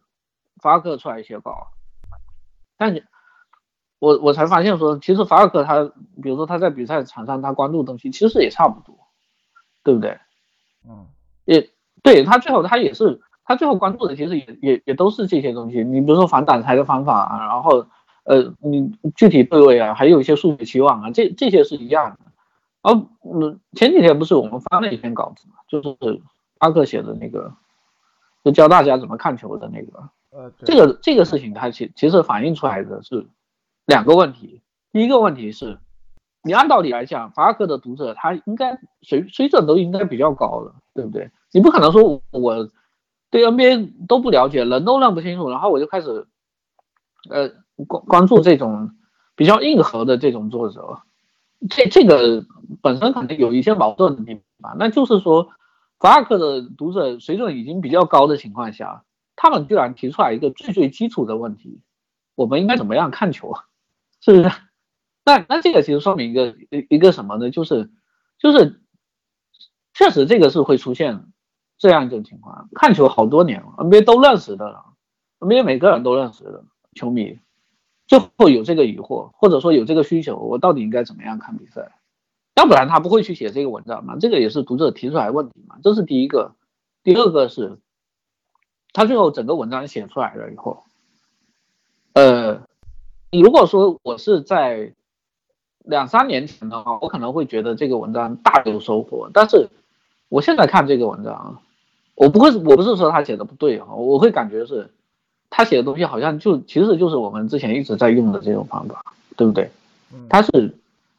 [0.61, 1.69] 法尔克出来写稿，
[2.77, 3.07] 但是
[3.99, 5.85] 我我才发现说，其实法尔克他，
[6.23, 8.97] 比如说他在比赛场上他关注的东西，其实也差不多，
[9.83, 10.19] 对不对？
[10.89, 11.07] 嗯，
[11.45, 11.71] 也
[12.03, 15.83] 对他最后他也是他最后关注的，其实也也也都是这些东西。
[15.83, 17.87] 你比如说反挡拆的方法啊，然后
[18.25, 22.19] 呃你具体对位啊，还有一些数据期望啊，这这些是一样的。
[22.83, 26.21] 哦，嗯，前几天不是我们发了一篇稿子嘛，就是
[26.59, 27.53] 阿克写的那个。
[28.45, 33.27] 就教大家怎么看球的那个，呃，这个这个事情它其其实反映出来的是
[33.87, 34.63] 两个问题。
[34.93, 35.79] 第一个问题是，
[36.43, 41.31] 你按道理来讲，法克的读者他应该水水准都应该比较高的，对不对？
[41.53, 42.69] 你不可能说我
[43.31, 46.27] 对 NBA 都不了解，人都认不清楚，然后我就开始
[47.31, 47.51] 呃
[47.87, 48.91] 关关注这种
[49.35, 51.01] 比较硬核的这种作者，
[51.71, 52.45] 这这个
[52.83, 54.77] 本身肯定有一些矛盾的地方。
[54.79, 55.49] 那就是说，
[55.99, 59.05] 法克的读者水准已经比较高的情况下。
[59.39, 61.83] 他们居然提出来一个最最基础的问题：
[62.35, 63.51] 我们应该怎么样看球？
[63.51, 63.65] 啊
[64.21, 64.51] 是不是？
[65.25, 67.51] 那那这个其实说明一个一一个什么呢？
[67.51, 67.91] 就是
[68.39, 68.81] 就是
[69.95, 71.27] 确实这个是会出现
[71.79, 72.69] 这样一种情况。
[72.75, 74.85] 看球好多年了，NBA 都认识的了
[75.41, 77.39] ，NBA 每个人都认识的球迷，
[78.07, 81.93] 就会有这个疑惑，或者说有这个需求：我到底应该怎么样看比赛？
[82.55, 84.17] 要不然他不会去写这个文章嘛？
[84.21, 85.77] 这个也是读者提出来问题嘛？
[85.83, 86.55] 这是第一个。
[87.03, 87.79] 第二个是。
[88.93, 90.85] 他最后整个文章写出来了以后，
[92.15, 92.63] 呃，
[93.31, 94.93] 你如果说我是在
[95.85, 99.31] 两三年前的话，我可能会觉得这个文章大有收获。
[99.33, 99.69] 但是
[100.29, 101.61] 我现在看这个文章，
[102.15, 104.91] 我不会，我不是说他写的不对啊，我会感觉是
[105.51, 109.03] 他写的东西好像就其实就是我们之前一直在用的这种方法，
[109.37, 109.71] 对不对？
[110.29, 110.75] 他是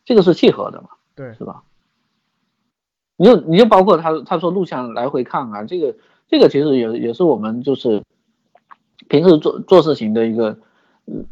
[0.05, 0.89] 这个是契合的嘛？
[1.15, 1.63] 对，是吧？
[3.15, 5.95] 你就你就包括他他说录像来回看啊，这个。
[6.29, 8.03] 这个其实也也是我们就是
[9.07, 10.57] 平时做做事情的一个，
[11.05, 11.25] 嗯，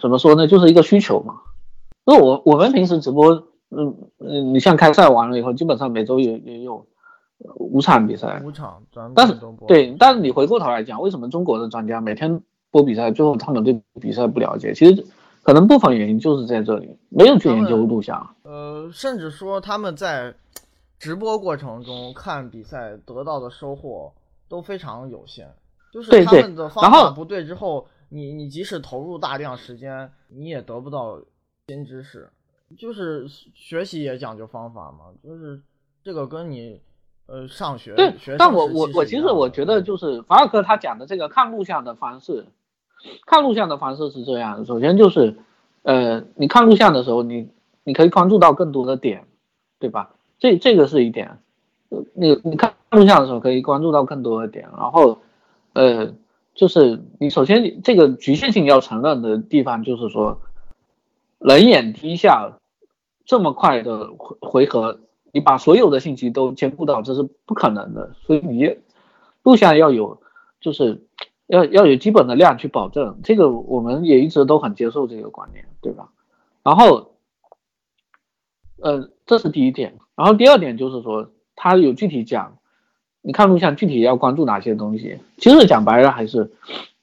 [0.00, 1.34] 怎么说呢，就是一个需求嘛。
[2.04, 3.32] 因为我我们平时直播，
[3.70, 6.86] 嗯嗯，你像开赛完了以后，基本上每周也也有
[7.56, 8.82] 五场比赛，五场，
[9.14, 9.34] 但是
[9.66, 14.74] 对，但是你回过头来讲，为什么中国的专家每天播比赛，最后他们对比赛不了解？
[14.74, 15.06] 其实
[15.42, 18.34] 可能部分原因就是在这里，没有去研究录像。
[18.42, 20.34] 呃，甚至说他们在。
[20.96, 24.10] 直播过程中看比赛得到的收获
[24.48, 25.46] 都非常有限，
[25.92, 31.20] 就是他们的方法不对之后，你你即使投入大量时间，你也得不到
[31.66, 32.30] 新知识。
[32.78, 35.60] 就是学习也讲究方法嘛，就是
[36.04, 36.80] 这个跟你
[37.26, 42.46] 呃上学对，但我我我其实我觉得就是法尔科他讲的这个看录像的方式，
[43.26, 45.36] 看录像的方式是这样，首先就是
[45.82, 47.50] 呃你看录像的时候，你
[47.82, 49.26] 你可以关注到更多的点，
[49.80, 50.14] 对吧？
[50.38, 51.38] 这这个是一点，
[52.14, 55.18] 你你看录像的时候可以关注到更多的点，然后，
[55.74, 56.12] 呃，
[56.54, 60.40] 就是你首先这个局限性要承认的地方就是说，
[61.38, 62.58] 人眼低下
[63.24, 65.00] 这么快的回回合，
[65.32, 68.76] 你把所有的信息都兼顾到这是不可能的，所以你
[69.42, 70.20] 录像要有，
[70.60, 71.02] 就是
[71.46, 76.10] 要要有基本的量去保证，这个我们也一直都很接受这个观念，对吧？
[76.62, 77.14] 然后，
[78.80, 79.98] 呃，这是第一点。
[80.16, 82.56] 然后第二点就是说，他有具体讲，
[83.26, 85.18] 你看录像具体要关注哪些东西。
[85.38, 86.52] 其实讲白了还是，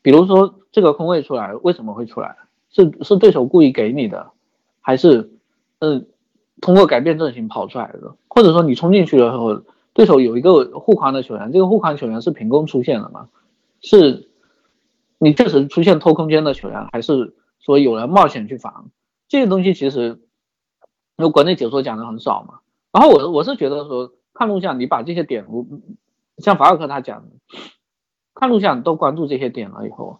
[0.03, 2.37] 比如说这个空位出来为什么会出来，
[2.69, 4.29] 是是对手故意给你的，
[4.81, 5.31] 还是
[5.79, 6.05] 嗯
[6.61, 8.15] 通过改变阵型跑出来的？
[8.27, 13.27] 或者说你冲进去的时候，对手有一个护框的球员，这个护框球员是凭空出现的吗？
[13.81, 14.29] 是
[15.17, 18.91] 你确实出现偷空间的球员，还是说有人冒险去防？
[19.27, 20.19] 这些东西其实，
[21.17, 22.59] 因为国内解说讲的很少嘛。
[22.91, 25.45] 然后我我是觉得说看录像，你把这些点，
[26.41, 27.35] 像法尔克他讲的，
[28.35, 30.19] 看录像都关注这些点了以后，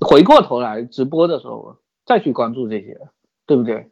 [0.00, 2.98] 回过头来直播的时候再去关注这些，
[3.46, 3.90] 对不对？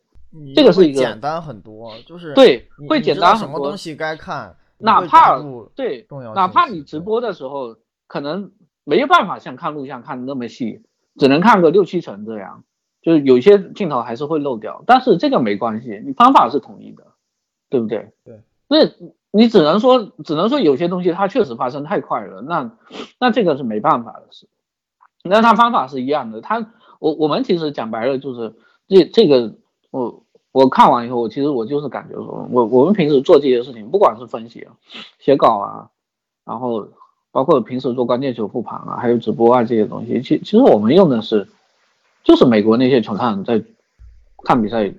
[0.55, 3.47] 这个是一个简单很多，就是对会简单很多。
[3.47, 5.39] 什么东西该看，哪怕
[5.75, 8.53] 对，哪怕你直播的时候可能
[8.85, 10.83] 没有办法像看录像看那么细，
[11.17, 12.65] 只能看个六七成这样，
[13.03, 17.05] 就是有些镜头还是会漏掉，但是这个没关系，你方法是统一的。
[17.71, 18.11] 对不对？
[18.25, 18.79] 对，那
[19.31, 22.71] 你只能说，只能说有些东西它确实发生太快了，那
[23.21, 24.49] 那这个是没办法的事。
[25.23, 26.67] 那它方法是一样的，它
[26.99, 28.55] 我我们其实讲白了就是
[28.87, 29.55] 这这个
[29.91, 34.73] 我我看完以后，我其实我就是感觉说，我我们平时做这些事情，不管是分析啊、
[35.19, 35.91] 写稿啊，
[36.45, 36.89] 然后
[37.31, 41.49] 包括平时做关键球复盘啊，还有直播啊这些东西，其其实我们用的是
[42.25, 43.63] 就是美国那些球探在
[44.45, 44.95] 看比赛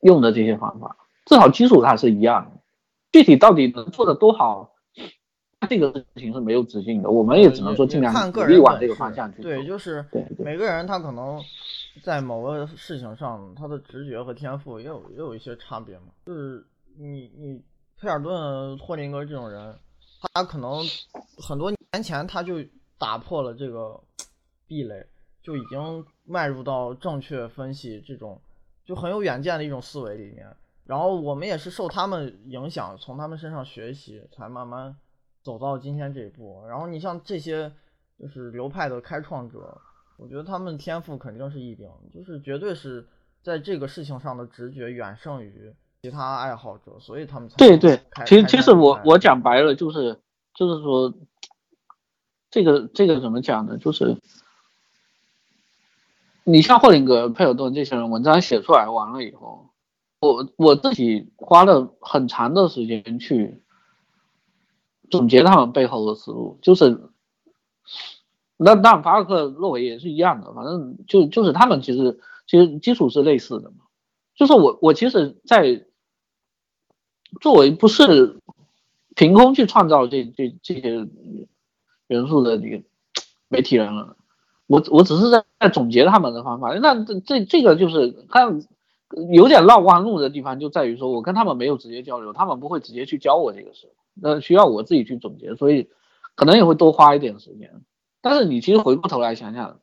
[0.00, 0.96] 用的这些方法。
[1.26, 2.60] 至少基础它是一样的，
[3.14, 4.74] 具体到底能做的多好，
[5.68, 7.08] 这个事情是没有止境的。
[7.08, 9.40] 我们也只能说尽量看个人往这个方向去。
[9.40, 10.04] 对，就是
[10.36, 11.40] 每个人他可能
[12.02, 16.06] 在某个事情上，他的直觉和天赋也有也有一些差别嘛。
[16.26, 16.66] 就是
[16.98, 17.62] 你你
[18.00, 19.78] 佩尔顿、霍林格这种人，
[20.34, 20.80] 他可能
[21.38, 22.54] 很多年前他就
[22.98, 23.96] 打破了这个
[24.66, 25.06] 壁垒，
[25.40, 28.40] 就已经迈入到正确分析这种
[28.84, 30.44] 就很有远见的一种思维里面。
[30.84, 34.96] 然后我们也是受他们影响，从他们身上学习，才慢慢
[35.42, 36.62] 走到今天这一步。
[36.68, 37.72] 然后你像这些
[38.18, 39.80] 就是流派的开创者，
[40.16, 43.06] 我觉得他们天赋肯定是异禀，就是绝对是
[43.42, 47.98] 在这个事情上的直觉远胜于其他爱好者，所以他们才对对。
[48.26, 50.20] 其实其实我我讲白了就是
[50.54, 51.12] 就是说，
[52.50, 53.78] 这个这个怎么讲呢？
[53.78, 54.18] 就是
[56.44, 59.70] 你像霍林格、佩尔顿这些人文章写出来完了以后，
[60.24, 63.62] 我我自己花了很长的时间去
[65.10, 67.10] 总结他们背后的思路，就是。
[68.56, 73.78] 那当然，法尔克洛维也是一样的，反正就就是他们其实其实基础是类似的嘛。
[74.36, 75.84] 就是我我其实，在
[77.40, 78.40] 作为不是
[79.16, 81.08] 凭空去创造这这这些
[82.06, 82.80] 元素的这个
[83.48, 84.16] 媒体人了，
[84.68, 86.72] 我我只是在在总结他们的方法。
[86.78, 88.62] 那这这这个就是看
[89.32, 95.88] 有点绕弯路的地方，就在于说我跟他们没有直接交流，他们不会直接去教我这个事，那需要我自己去总结，所以
[96.34, 97.82] 可能也会多花一点时间。
[98.20, 99.80] 但是你其实回过头来想想，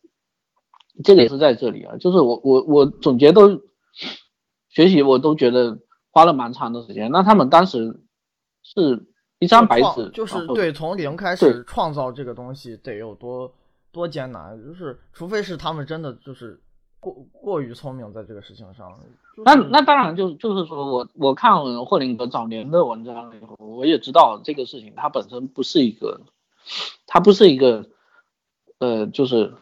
[1.04, 3.62] 这个也是在这里啊，就是我我我总结都
[4.70, 7.12] 学习，我都觉得花了蛮长的时间。
[7.12, 8.02] 那他们当时
[8.64, 9.08] 是
[9.40, 13.54] 一张白纸，就是对从零开始创造这个东西得有多
[13.92, 16.60] 多艰难，就是除非是他们真的就是
[17.02, 18.98] 过过于聪明在这个事情上。
[19.44, 26.22] 那那当然就就是说我我看霍林格早年的文章以后，我也知道这个事情它本身不是一个，
[27.06, 27.90] 它不是一个。
[28.80, 29.54] 呃，就是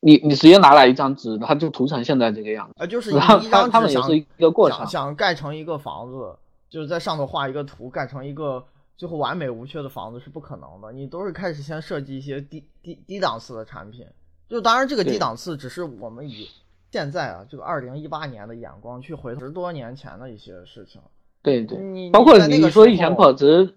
[0.00, 2.74] 你你直接拿来一张纸，它就涂成现在这个样子。
[2.78, 6.36] 呃，就是他他他们也是一个过程，想盖成一个房子，
[6.68, 10.90] 就是在上头画一个图，盖成一个最后完美无缺的房子是不可能的。
[10.90, 14.04] 你都是开始先设计一些低低低档次的产品，
[14.50, 16.46] 就当然这个低档次只是我们以
[16.90, 21.00] 现在啊这个二零一八年的眼光去回十多年前的一些事情。
[21.40, 23.76] 对对，你包括你说以前保值。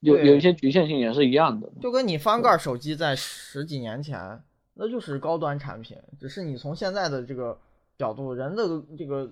[0.00, 4.38] 有有一些局限性也是一样的，就跟你翻盖手机在十几年前，
[4.74, 7.58] 那就是高端产品，只是你从现在的这个
[7.96, 9.26] 角度，人的这个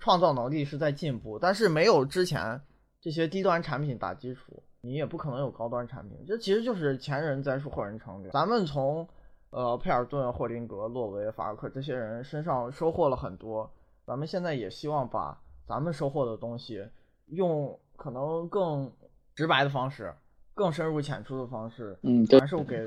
[0.00, 2.58] 创造能力是在进步，但是没有之前
[3.02, 6.16] 这些低端产品打基础，你也不可能有高端产品。
[6.26, 8.32] 这其实就是前人栽树后人乘凉。
[8.32, 9.06] 咱们从
[9.54, 13.70] 呃佩尔顿、霍林格、洛维、法尔克这些人身上收获了很多，
[14.04, 16.84] 咱们现在也希望把咱们收获的东西
[17.26, 18.92] 用可能更。
[19.36, 20.14] 直白的方式，
[20.54, 22.78] 更深入浅出的方式，嗯，传授给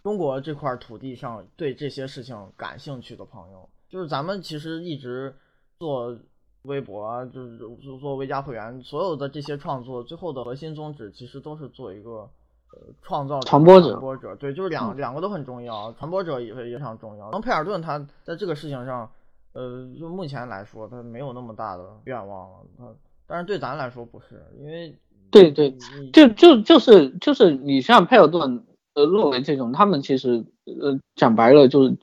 [0.00, 3.68] 中国这块土地上对这些事情感兴趣的朋友。
[3.88, 5.34] 就是咱们其实一直
[5.80, 6.16] 做
[6.62, 7.58] 微博啊，就是
[8.00, 12.30] 做微加会员，所有的这些创作，最后的核心宗旨其实都是做一个
[12.72, 13.90] 呃创造传播者。
[13.90, 17.28] 传播者，对，就是两两个都很重要，传播者也也非常重要。
[17.32, 19.10] 那佩尔顿他在这个事情上，
[19.52, 22.84] 呃，就目前来说他没有那么大的愿望了，他，
[23.26, 24.94] 但是对咱来说不是，因为。
[25.30, 25.76] 对对，
[26.10, 30.42] 就就就是就是你像佩尔顿、呃洛维这种，他们其实
[30.80, 31.94] 呃讲白了就是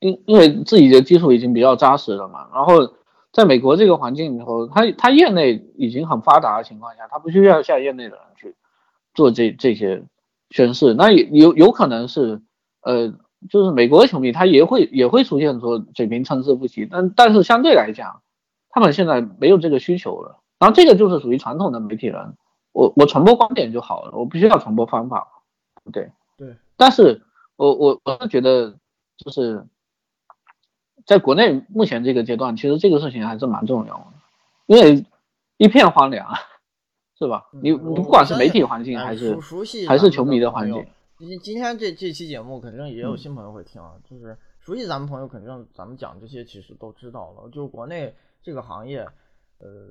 [0.00, 2.92] 因因为自己的基础已经比较扎实了嘛，然后
[3.30, 8.52] 在美国这个环境里头，他他业内已经很发达的情况下，他不需要像业内的人去
[9.14, 10.04] 做这这些
[10.50, 12.42] 宣誓，那也有有可能是
[12.82, 13.12] 呃
[13.48, 18.22] 就是美国的球迷他也会也会出现说水平参差不齐，但但是相对来讲，
[18.70, 22.36] 他们现在没有这个需求了，然后这个就是属于传统的媒体人。
[22.72, 25.28] 我我传播观点就好了，我不需要传播方法，
[25.92, 26.10] 对。
[26.38, 26.56] 对。
[26.74, 27.20] 但是
[27.56, 28.74] 我我我是觉得，
[29.18, 29.66] 就是
[31.04, 34.06] 在国内目前这个阶段，其实这个事情还是蛮重要的，
[34.64, 35.04] 因为
[35.58, 36.26] 一片荒凉，
[37.26, 37.48] 是吧？
[37.52, 39.38] 你你不管是媒体环境还是
[39.88, 40.86] 还是球迷的环境，
[41.18, 49.06] 今今天这这期节目肯定也有新朋友会听啊，就是熟悉咱们朋友肯定咱们讲这些其实都知道了，就是国内这个行业，
[49.58, 49.88] 呃。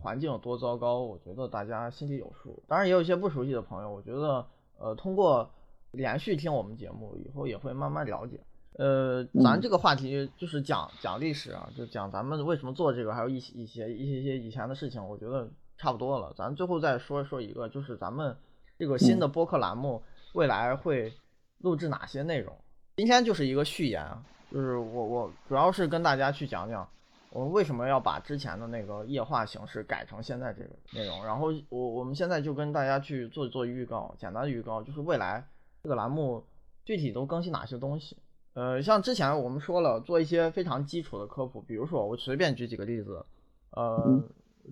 [0.00, 2.60] 环境有多糟糕，我觉得大家心里有数。
[2.66, 4.44] 当然，也有一些不熟悉的朋友，我觉得，
[4.76, 5.48] 呃，通过
[5.92, 8.40] 连续听我们节目，以后也会慢慢了解。
[8.78, 15.48] 呃，咱这个话题就是讲讲历史啊，就讲咱们为什么做这个，还有一些一些一些一些以前的事情，我觉得
[15.82, 16.32] 差不多了。
[16.36, 18.36] 咱最后再说说一个，就是咱们
[18.78, 20.00] 这个新的播客栏目
[20.34, 21.12] 未来会
[21.58, 22.56] 录制哪些内容。
[22.96, 24.06] 今天就是一个序言，
[24.52, 26.88] 就是我我主要是跟大家去讲讲。
[27.30, 31.24] 我们为什么要把之前的那个液化形式改成现在这个内容？
[31.24, 35.42] 然后我我们现在就跟大家去做做预告，简单的预告，就是未来
[35.82, 36.44] 这个栏目
[36.84, 38.16] 具体都更新哪些东西。
[38.52, 43.24] 呃，像之前我们说了，做一些非常基础的科普，比如说我随便举几个例子，
[43.70, 44.22] 呃，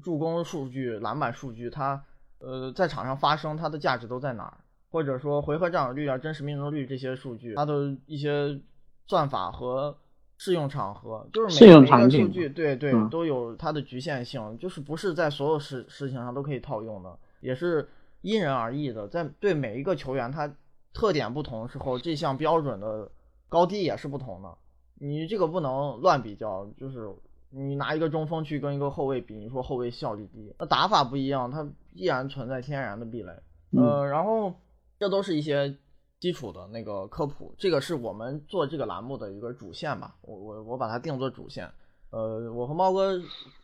[0.03, 2.03] 助攻数据、篮板数据，它
[2.39, 4.59] 呃在场上发生它的价值都在哪儿？
[4.91, 8.61] 或者说回合占有率啊、真实命中率这些数据，它的一些
[9.07, 9.97] 算法和。
[10.43, 17.87] 适用场合就是每一个数据，对对，都有它的局限性，就是不是在所有事事情上都可以套用的，也是
[18.23, 19.07] 因人而异的。
[19.07, 20.51] 在对每一个球员，他
[20.95, 23.07] 特点不同的时候，这项标准的
[23.51, 24.49] 高低也是不同的。
[24.95, 27.07] 你这个不能乱比较，就是
[27.51, 33.33] 你拿一个中锋去跟一个后卫比，你说后卫效率低，那打法不一样，它依然存在天然的壁垒。
[33.77, 34.53] 呃，然后
[34.99, 35.77] 这都是一些
[36.19, 41.71] 基础的那个科普，这个是我们做这个栏目的一个主线吧，我我我把它定做主线。
[42.11, 43.17] 呃，我和猫哥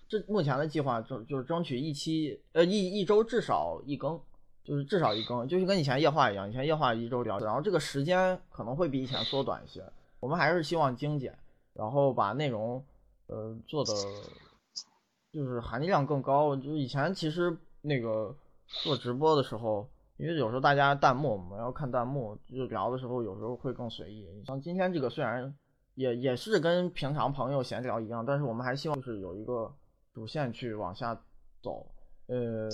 [0.09, 4.21] 这目前的计划就就是争取一期呃一一周至少一更，
[4.63, 9.85] 就是至少一更，就是跟以前夜话一样，以前夜话一周聊，然后这个时间可能会比以前缩短一些。
[10.21, 11.37] 我们还是希望精简，
[11.73, 12.85] 然后把内容
[13.27, 13.93] 呃做的
[15.33, 16.57] 就是含金量更高。
[16.57, 18.37] 就以前其实那个
[18.83, 24.27] 做直播的时候，因为有时候大家弹幕我们要看弹幕，就聊的时候有时候会更随意。
[24.47, 25.55] 像今天这个虽然。
[25.97, 29.75] 也也是跟平常朋友闲聊一样，但是我们还希望就是有一个
[30.13, 31.19] 主线去往下
[31.63, 31.87] 走，
[32.27, 32.69] 呃，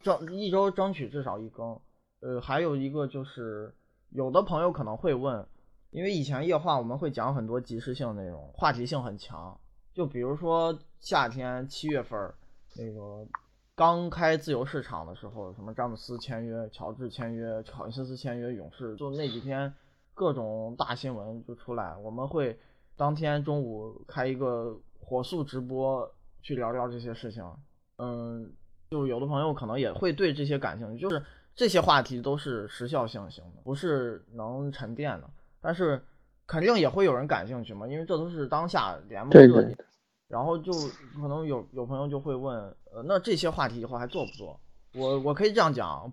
[0.00, 1.80] 争一周争取至少一更，
[2.18, 3.72] 呃，还有一个就是
[4.08, 5.46] 有的朋友可能会问，
[5.92, 9.56] 因为以前夜话我们会讲很多即时性内容，话题性很强，
[10.00, 12.18] 就比如说夏天七月份
[12.74, 13.22] 那个
[13.74, 19.70] 刚开自由市场的时候，什么詹姆斯签约、乔治签约、考辛斯签约、勇士，就那几天。
[20.14, 22.58] 各种大新闻就出来，我们会
[22.96, 27.44] 当天中午开一个火速直播去聊聊这些事情。
[27.98, 28.50] 嗯，
[28.90, 31.22] 就有的朋友可能也会对这些感兴趣，就是
[31.54, 35.30] 这些话题都是时效性型的，不是能沉淀的。
[35.60, 36.02] 但是
[36.46, 39.78] 肯定也会有人感兴趣嘛，因为这都是当下联盟热点。
[40.30, 40.72] 然后就
[41.20, 42.56] 可能有有朋友就会问，
[42.92, 44.58] 呃，那这些话题以后还做不做？
[44.94, 46.10] 我我可以这样讲，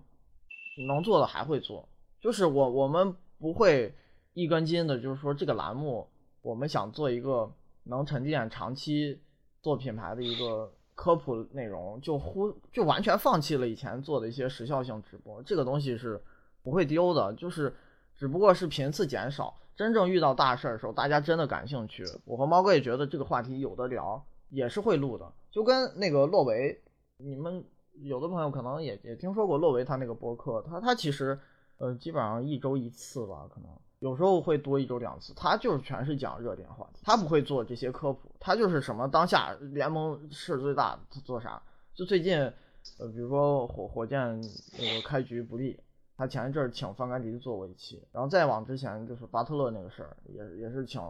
[0.86, 1.88] 能做的还会做，
[2.20, 3.16] 就是我我们。
[3.40, 3.94] 不会
[4.34, 6.04] 一根筋的，就是说这个栏目
[6.42, 7.48] 我们想做一个
[7.84, 9.16] 能沉淀长期
[9.62, 16.20] 做品牌的一个科普内容，就忽就完全放弃了以前做的一些时效性直播，这个东西是
[16.64, 17.72] 不会丢的，就是
[18.16, 26.78] 只不过是频次减少，真正遇到大事儿的时候，大家真的感兴趣，我和猫哥也觉得这个话题有的聊，也是会录的，就跟那个洛维，
[27.16, 27.64] 你们
[28.02, 31.38] 有的朋友可能也也听说过洛维他那个博客，他他其实。
[31.80, 33.70] 呃，基本上一周一次吧，可能
[34.00, 35.32] 有时候会多一周两次。
[35.36, 41.62] 他就是全是讲热点话题，他不会做这些科普，他就是什么当下联盟事最大，他做啥？
[41.94, 42.36] 就最近，
[42.98, 44.18] 呃，比如说火火箭
[44.76, 45.78] 那个开局不利，
[46.18, 51.00] 他前一阵请范甘迪做过一期，然后再往之前就是巴特勒那个事儿，也也是请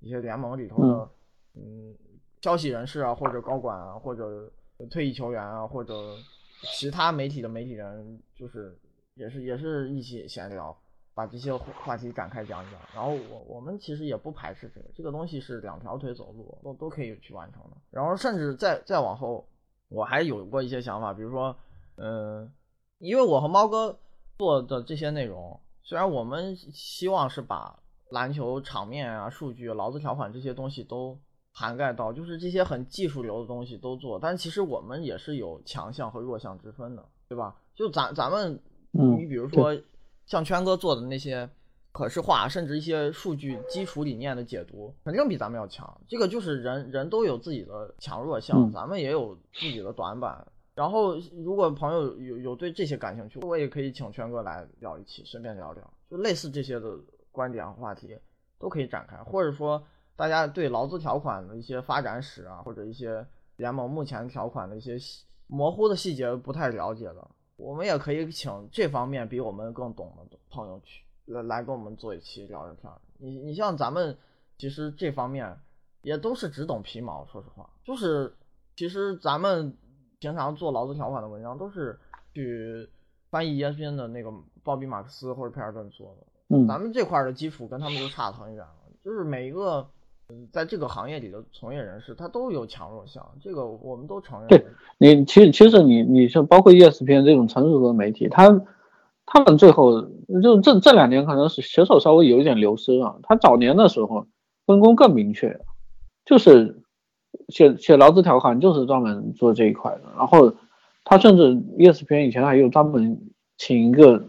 [0.00, 1.10] 一些联盟里头的
[1.56, 1.94] 嗯
[2.40, 4.50] 消息人士啊，或者高管啊，或者
[4.88, 6.16] 退役球员啊，或者
[6.78, 8.74] 其他媒体的媒体人，就是。
[9.14, 10.74] 也是也是一起闲聊，
[11.12, 12.80] 把这些话题展开讲一讲。
[12.94, 17.76] 然后我我们其实也不排斥这个，这个东西是两条腿走路都都可以去完成的。
[17.90, 19.46] 然后甚至再再往后，
[19.90, 21.54] 我还有过一些想法，比如说，
[21.96, 22.50] 嗯，
[23.00, 23.98] 因为我和猫哥
[24.38, 27.78] 做的这些内容，虽然我们希望是把
[28.10, 31.18] 篮球场面啊、数据、劳资条款这些东西都
[31.52, 37.56] 涵盖到，就是这些很技术流的东西都做，但其实我们也是有强项和弱项之分的，对吧？
[37.74, 38.60] 就咱咱们。
[38.94, 39.74] 你比如说，
[40.26, 41.48] 像圈哥做的那些
[41.92, 45.98] 可视化，甚至一些数据基础理念的解读，肯定比咱们要强。
[46.06, 50.46] 这个就是人人都有自己的强弱项，咱们也有自己的短板。
[50.82, 51.14] 然后，
[51.44, 56.98] 如果朋友有有对这些感兴趣，我也可以请圈哥来聊一期，顺便聊聊，就类似这些的
[57.30, 58.18] 观点和话题
[58.58, 59.16] 都可以展开。
[59.18, 59.80] 或者说，
[60.16, 63.24] 大家对劳资条款的一些发展史啊，或者一些
[63.58, 64.96] 联盟目前条款的一些
[65.46, 67.30] 模糊的细节不太了解的。
[67.54, 72.90] 我们也可以请这方面比我们更懂的朋友去来来跟我们做一期聊聊天。
[73.18, 74.18] 你你像咱们
[74.58, 75.56] 其实这方面
[76.02, 78.34] 也都是只懂皮毛，说实话，就是
[78.74, 79.76] 其实咱们
[80.22, 81.98] 平常做劳资条款的文章都是
[82.32, 82.88] 去
[83.28, 86.56] 翻译 ESPN 的那个鲍比马克思或者佩尔顿做的。
[86.56, 88.72] 嗯，咱们这块的基础跟他们就差得很远了，
[89.04, 89.84] 就是每一个。
[90.50, 94.48] 在这个行业里的从业人士，他都有强弱项，这个我们都承认。
[94.48, 94.64] 对
[94.96, 98.48] 你，其实其实你你像包括 ESPN 这种成熟的媒体，他
[99.26, 100.00] 他们最后
[100.42, 103.16] 就这这两年可能是写手稍微有一点流失啊。
[103.24, 104.26] 他早年的时候
[104.64, 105.60] 分工更明确，
[106.24, 106.81] 就是
[107.52, 110.00] 写写劳资条款就是专门做这一块的。
[110.16, 110.52] 然后
[111.04, 113.20] 他甚至 ESPN 以前还有专门
[113.58, 114.24] 请一个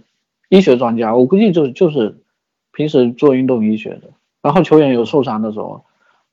[0.49, 2.21] 医学专家，我估计就是就是
[2.71, 4.11] 平时做运动医学的。
[4.41, 5.84] 然后球员有受伤的时候。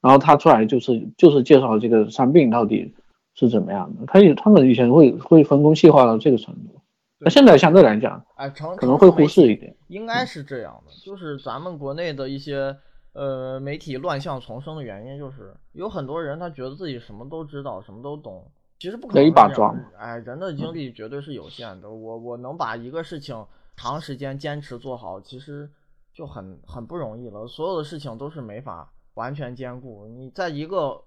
[0.02, 2.94] 然后他出来就是就是介绍这个伤病到底
[3.34, 6.80] 是怎么样的，他也他们以前会会分工细化到这个程度，
[7.18, 12.74] 那现在相对来讲，哎，可能会忽视一点，应该是这样的，就是咱们国内的一些
[13.12, 23.46] 呃媒体乱象丛生的原因，就是有很多人他觉得自己什么都知道，什么都懂，其实不可能一把抓，哎，人的精力绝对是有限的，我我能把一个事情
[23.76, 25.70] 长时间坚持做好，其实
[26.12, 27.46] 就很很不容易了。
[27.46, 30.06] 所有的事情都是没法完全兼顾。
[30.06, 31.02] 你在一个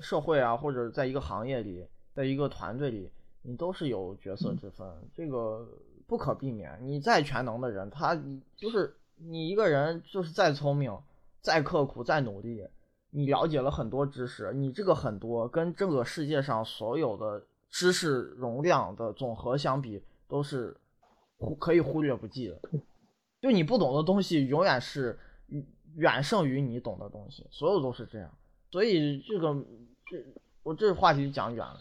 [0.00, 3.10] 社会啊，或者在一个行业里，在一个团队里，
[3.42, 5.66] 你都是有角色之分，这个
[6.06, 6.78] 不可避免。
[6.82, 8.14] 你再全能的人，他
[8.56, 10.92] 就是你一个人，就是再聪明、
[11.40, 12.66] 再刻苦、再努力。
[13.12, 20.76] 你了解了很多知识，你这个很多跟这个世界上所有的知识容量的总和相比，都是
[21.36, 22.60] 忽可以忽略不计的。
[23.40, 25.18] 就你不懂的东西，永远是
[25.96, 28.32] 远胜于你懂的东西，所有都是这样。
[28.70, 29.52] 所以这个
[30.06, 30.24] 这
[30.62, 31.80] 我这话题讲远了，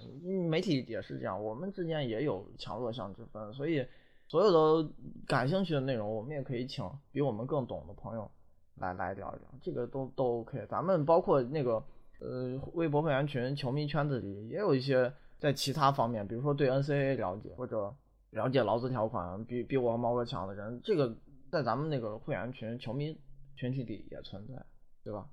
[0.49, 3.53] 媒体也是这样，我们之间也有强弱项之分。
[3.53, 3.85] 所以
[4.27, 4.51] 所有
[4.83, 4.89] 的
[5.27, 8.31] 感兴趣的内容，我们也可以请比我们更懂的朋友。
[8.79, 10.65] 来来聊一聊，这个都都 OK。
[10.67, 11.83] 咱们包括那个
[12.19, 17.93] 呃微博会员群、球迷圈子里也有一些在其他方面，比如说对 NCAA 了解或者
[18.31, 21.15] 了解劳资条款比比我和猫哥强的人，这个
[21.51, 23.17] 在咱们那个会员群、球迷
[23.55, 24.65] 群体里也存在，
[25.03, 25.27] 对吧？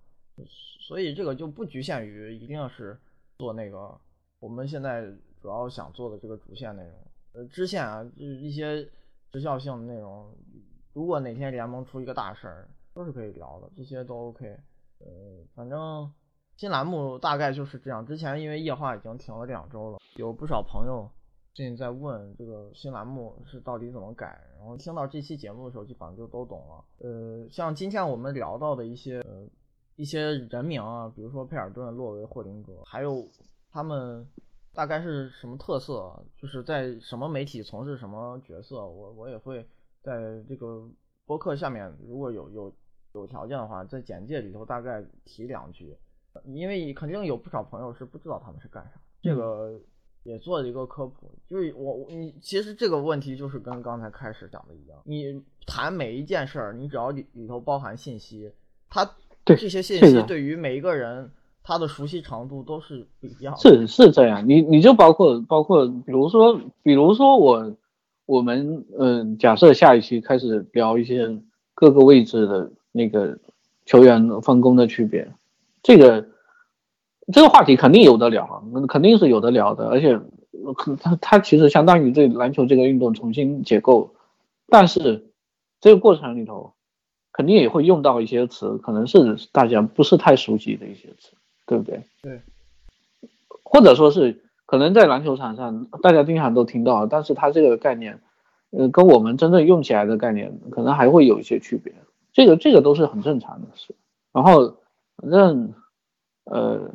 [0.87, 2.99] 所以这个就不局限于一定要是
[3.39, 3.99] 做那个
[4.39, 5.07] 我们现在
[5.41, 6.95] 主要想做的这个主线内容，
[7.33, 8.83] 呃支线啊，就是一些
[9.33, 10.31] 时效性的内容。
[10.93, 14.47] 如果哪天联盟出一个大事儿，都是可以聊的，这些都 OK。
[15.01, 15.07] 呃，
[15.55, 16.11] 反正
[16.57, 18.07] 新栏目大概就是这样。
[18.07, 21.07] 之前因为液化已经停了两周了，有不少朋友
[21.53, 24.41] 最近在问这个新栏目是到底怎么改。
[24.57, 26.85] 然后听到这期节目的时候，基本上就都懂了。
[27.07, 29.47] 呃，像今天我们聊到的一些呃
[29.97, 33.29] 一些人名啊，比如说佩尔顿、洛维、霍林格，还有
[33.71, 34.27] 他们
[34.73, 39.69] 大概是什么特色，就是在什么媒体从事什么角色，我我也会
[40.01, 40.89] 在这个
[41.27, 42.75] 播客下面如果有有。
[43.17, 45.97] 有条件的话，在简介里头大概提两句，
[46.45, 49.81] 因为肯定有不少朋友是不知道他们是干啥，这个
[50.23, 51.33] 也做了一个科普。
[51.49, 58.53] 就是我你其实这个问题就是跟刚才开始讲的一样，你谈每一件事儿，你只要里里头包含信息，
[58.91, 59.11] 它
[59.47, 61.31] 这些信息对于每一个人
[61.63, 63.57] 他的熟悉程度都是不一样。
[63.57, 67.75] 是是这样，你你就包括包括比如说比如说我
[68.27, 71.41] 我们嗯假设下一期开始聊一些
[71.75, 72.71] 各个位置的。
[72.97, 73.39] 那个
[73.85, 75.29] 球员分工的区别，
[75.83, 76.27] 这个
[77.33, 80.19] 这个话题肯定有的聊，那肯定是有的聊的，而且
[80.99, 84.15] 它它其实相当于对篮球这个运动重新解构，
[84.69, 85.27] 但是
[85.81, 86.73] 这个过程里头
[87.33, 91.33] 肯定也会用到一些词，可能是大家不是太熟悉的一些词，
[91.67, 92.03] 对不对？
[92.23, 92.41] 对，
[93.63, 98.19] 或者说是可能在篮球场上大家经常都听到，但是它这个概念，
[98.71, 101.93] 呃，跟我们真正用起来的概念可能还会有一些区别。
[102.37, 103.95] 这个这个都是很正常的事，
[104.31, 104.77] 然后
[105.17, 105.73] 反正
[106.45, 106.93] 呃，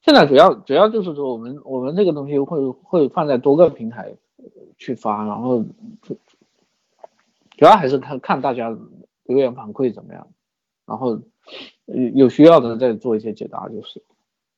[0.00, 4.16] 现在主要主要就是说我们我们这个东西会会放在多个平台
[4.78, 5.62] 去发，然后
[6.00, 6.16] 主
[7.50, 8.74] 主要还是看看大家
[9.24, 10.26] 留言反馈怎么样，
[10.86, 11.20] 然后
[12.14, 14.02] 有需要的再做一些解答就是。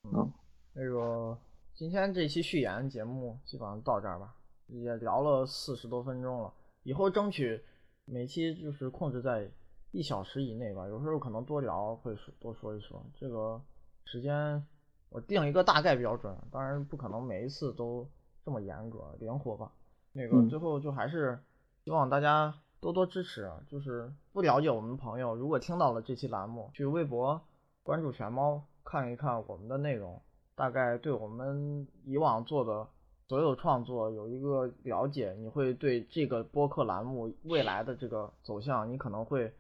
[0.05, 0.31] 嗯，
[0.75, 1.37] 那个
[1.75, 4.33] 今天这期序言节目基本上到这儿吧，
[4.69, 6.53] 也聊了四十多分钟了，
[6.85, 7.61] 以后争取
[8.05, 9.51] 每期就是控制在。
[9.91, 13.03] 一小时以内吧，有时候可能多聊会说多说一说。
[13.15, 13.61] 这个
[14.05, 14.63] 时间
[15.09, 18.07] 我定一个大概标准，当然不可能每一次都
[18.45, 19.73] 这么严格，灵活吧。
[20.13, 21.39] 那个最后就还是
[21.85, 23.51] 希望大家多多支持。
[23.67, 27.41] 就是不了解我们朋友，如果听到了这期栏目，去微博
[27.83, 30.21] 关注全猫，看一看我们的内容，
[30.55, 32.87] 大概对我们以往做的
[33.27, 35.35] 所有创作有一个了解。
[35.39, 39.51] 你会对这个播客栏目未来的这个走向，你可能会。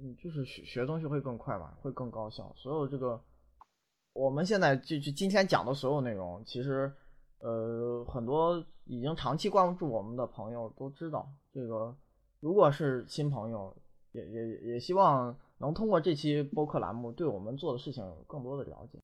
[0.00, 2.52] 嗯，就是学学东西会更快嘛，会更高效。
[2.56, 3.22] 所有这个，
[4.12, 6.92] 我们现在就就今天讲的所有内容，其实，
[7.38, 11.30] 呃，很多已经长期关注我们的朋友都知道。
[11.52, 11.96] 这个，
[12.40, 13.76] 如果是新朋友，
[14.12, 18.98] 也也也希望能通过这期播客栏目，对我们做的事情有更多的了解。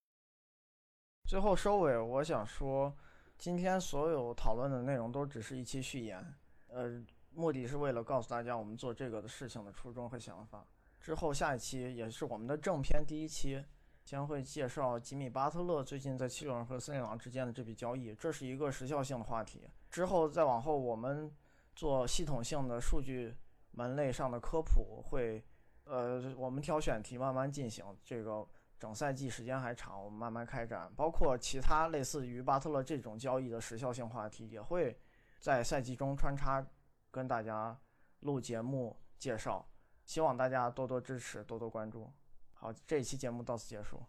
[1.28, 2.94] 最后收尾，我想说，
[3.36, 6.34] 今天所有讨论的内容都只是一期序言，
[6.68, 7.04] 呃。
[7.36, 10.66] 目的是为了告诉大家我们做这个的事情的初衷和想法。
[10.98, 13.62] 之后下一期也是我们的正片第一期，
[14.04, 19.68] 将会介绍吉米巴特勒最近在七六人和森林狼之间的这笔交易，这是一个时效性的话题。
[19.90, 21.30] 之后再往后，我们
[21.74, 23.36] 做系统性的数据
[23.72, 25.44] 门类上的科普，会
[25.84, 27.84] 呃我们挑选题慢慢进行。
[28.02, 28.44] 这个
[28.78, 30.90] 整赛季时间还长，我们慢慢开展。
[30.96, 34.98] 包括其他类似于巴特勒这种交易的时效性话题，也会
[35.38, 36.66] 在赛季中穿插。
[37.16, 37.74] 跟大家
[38.20, 39.66] 录节目介绍，
[40.04, 42.12] 希望大家多多支持，多多关注。
[42.52, 44.02] 好，这一期节目到此结束。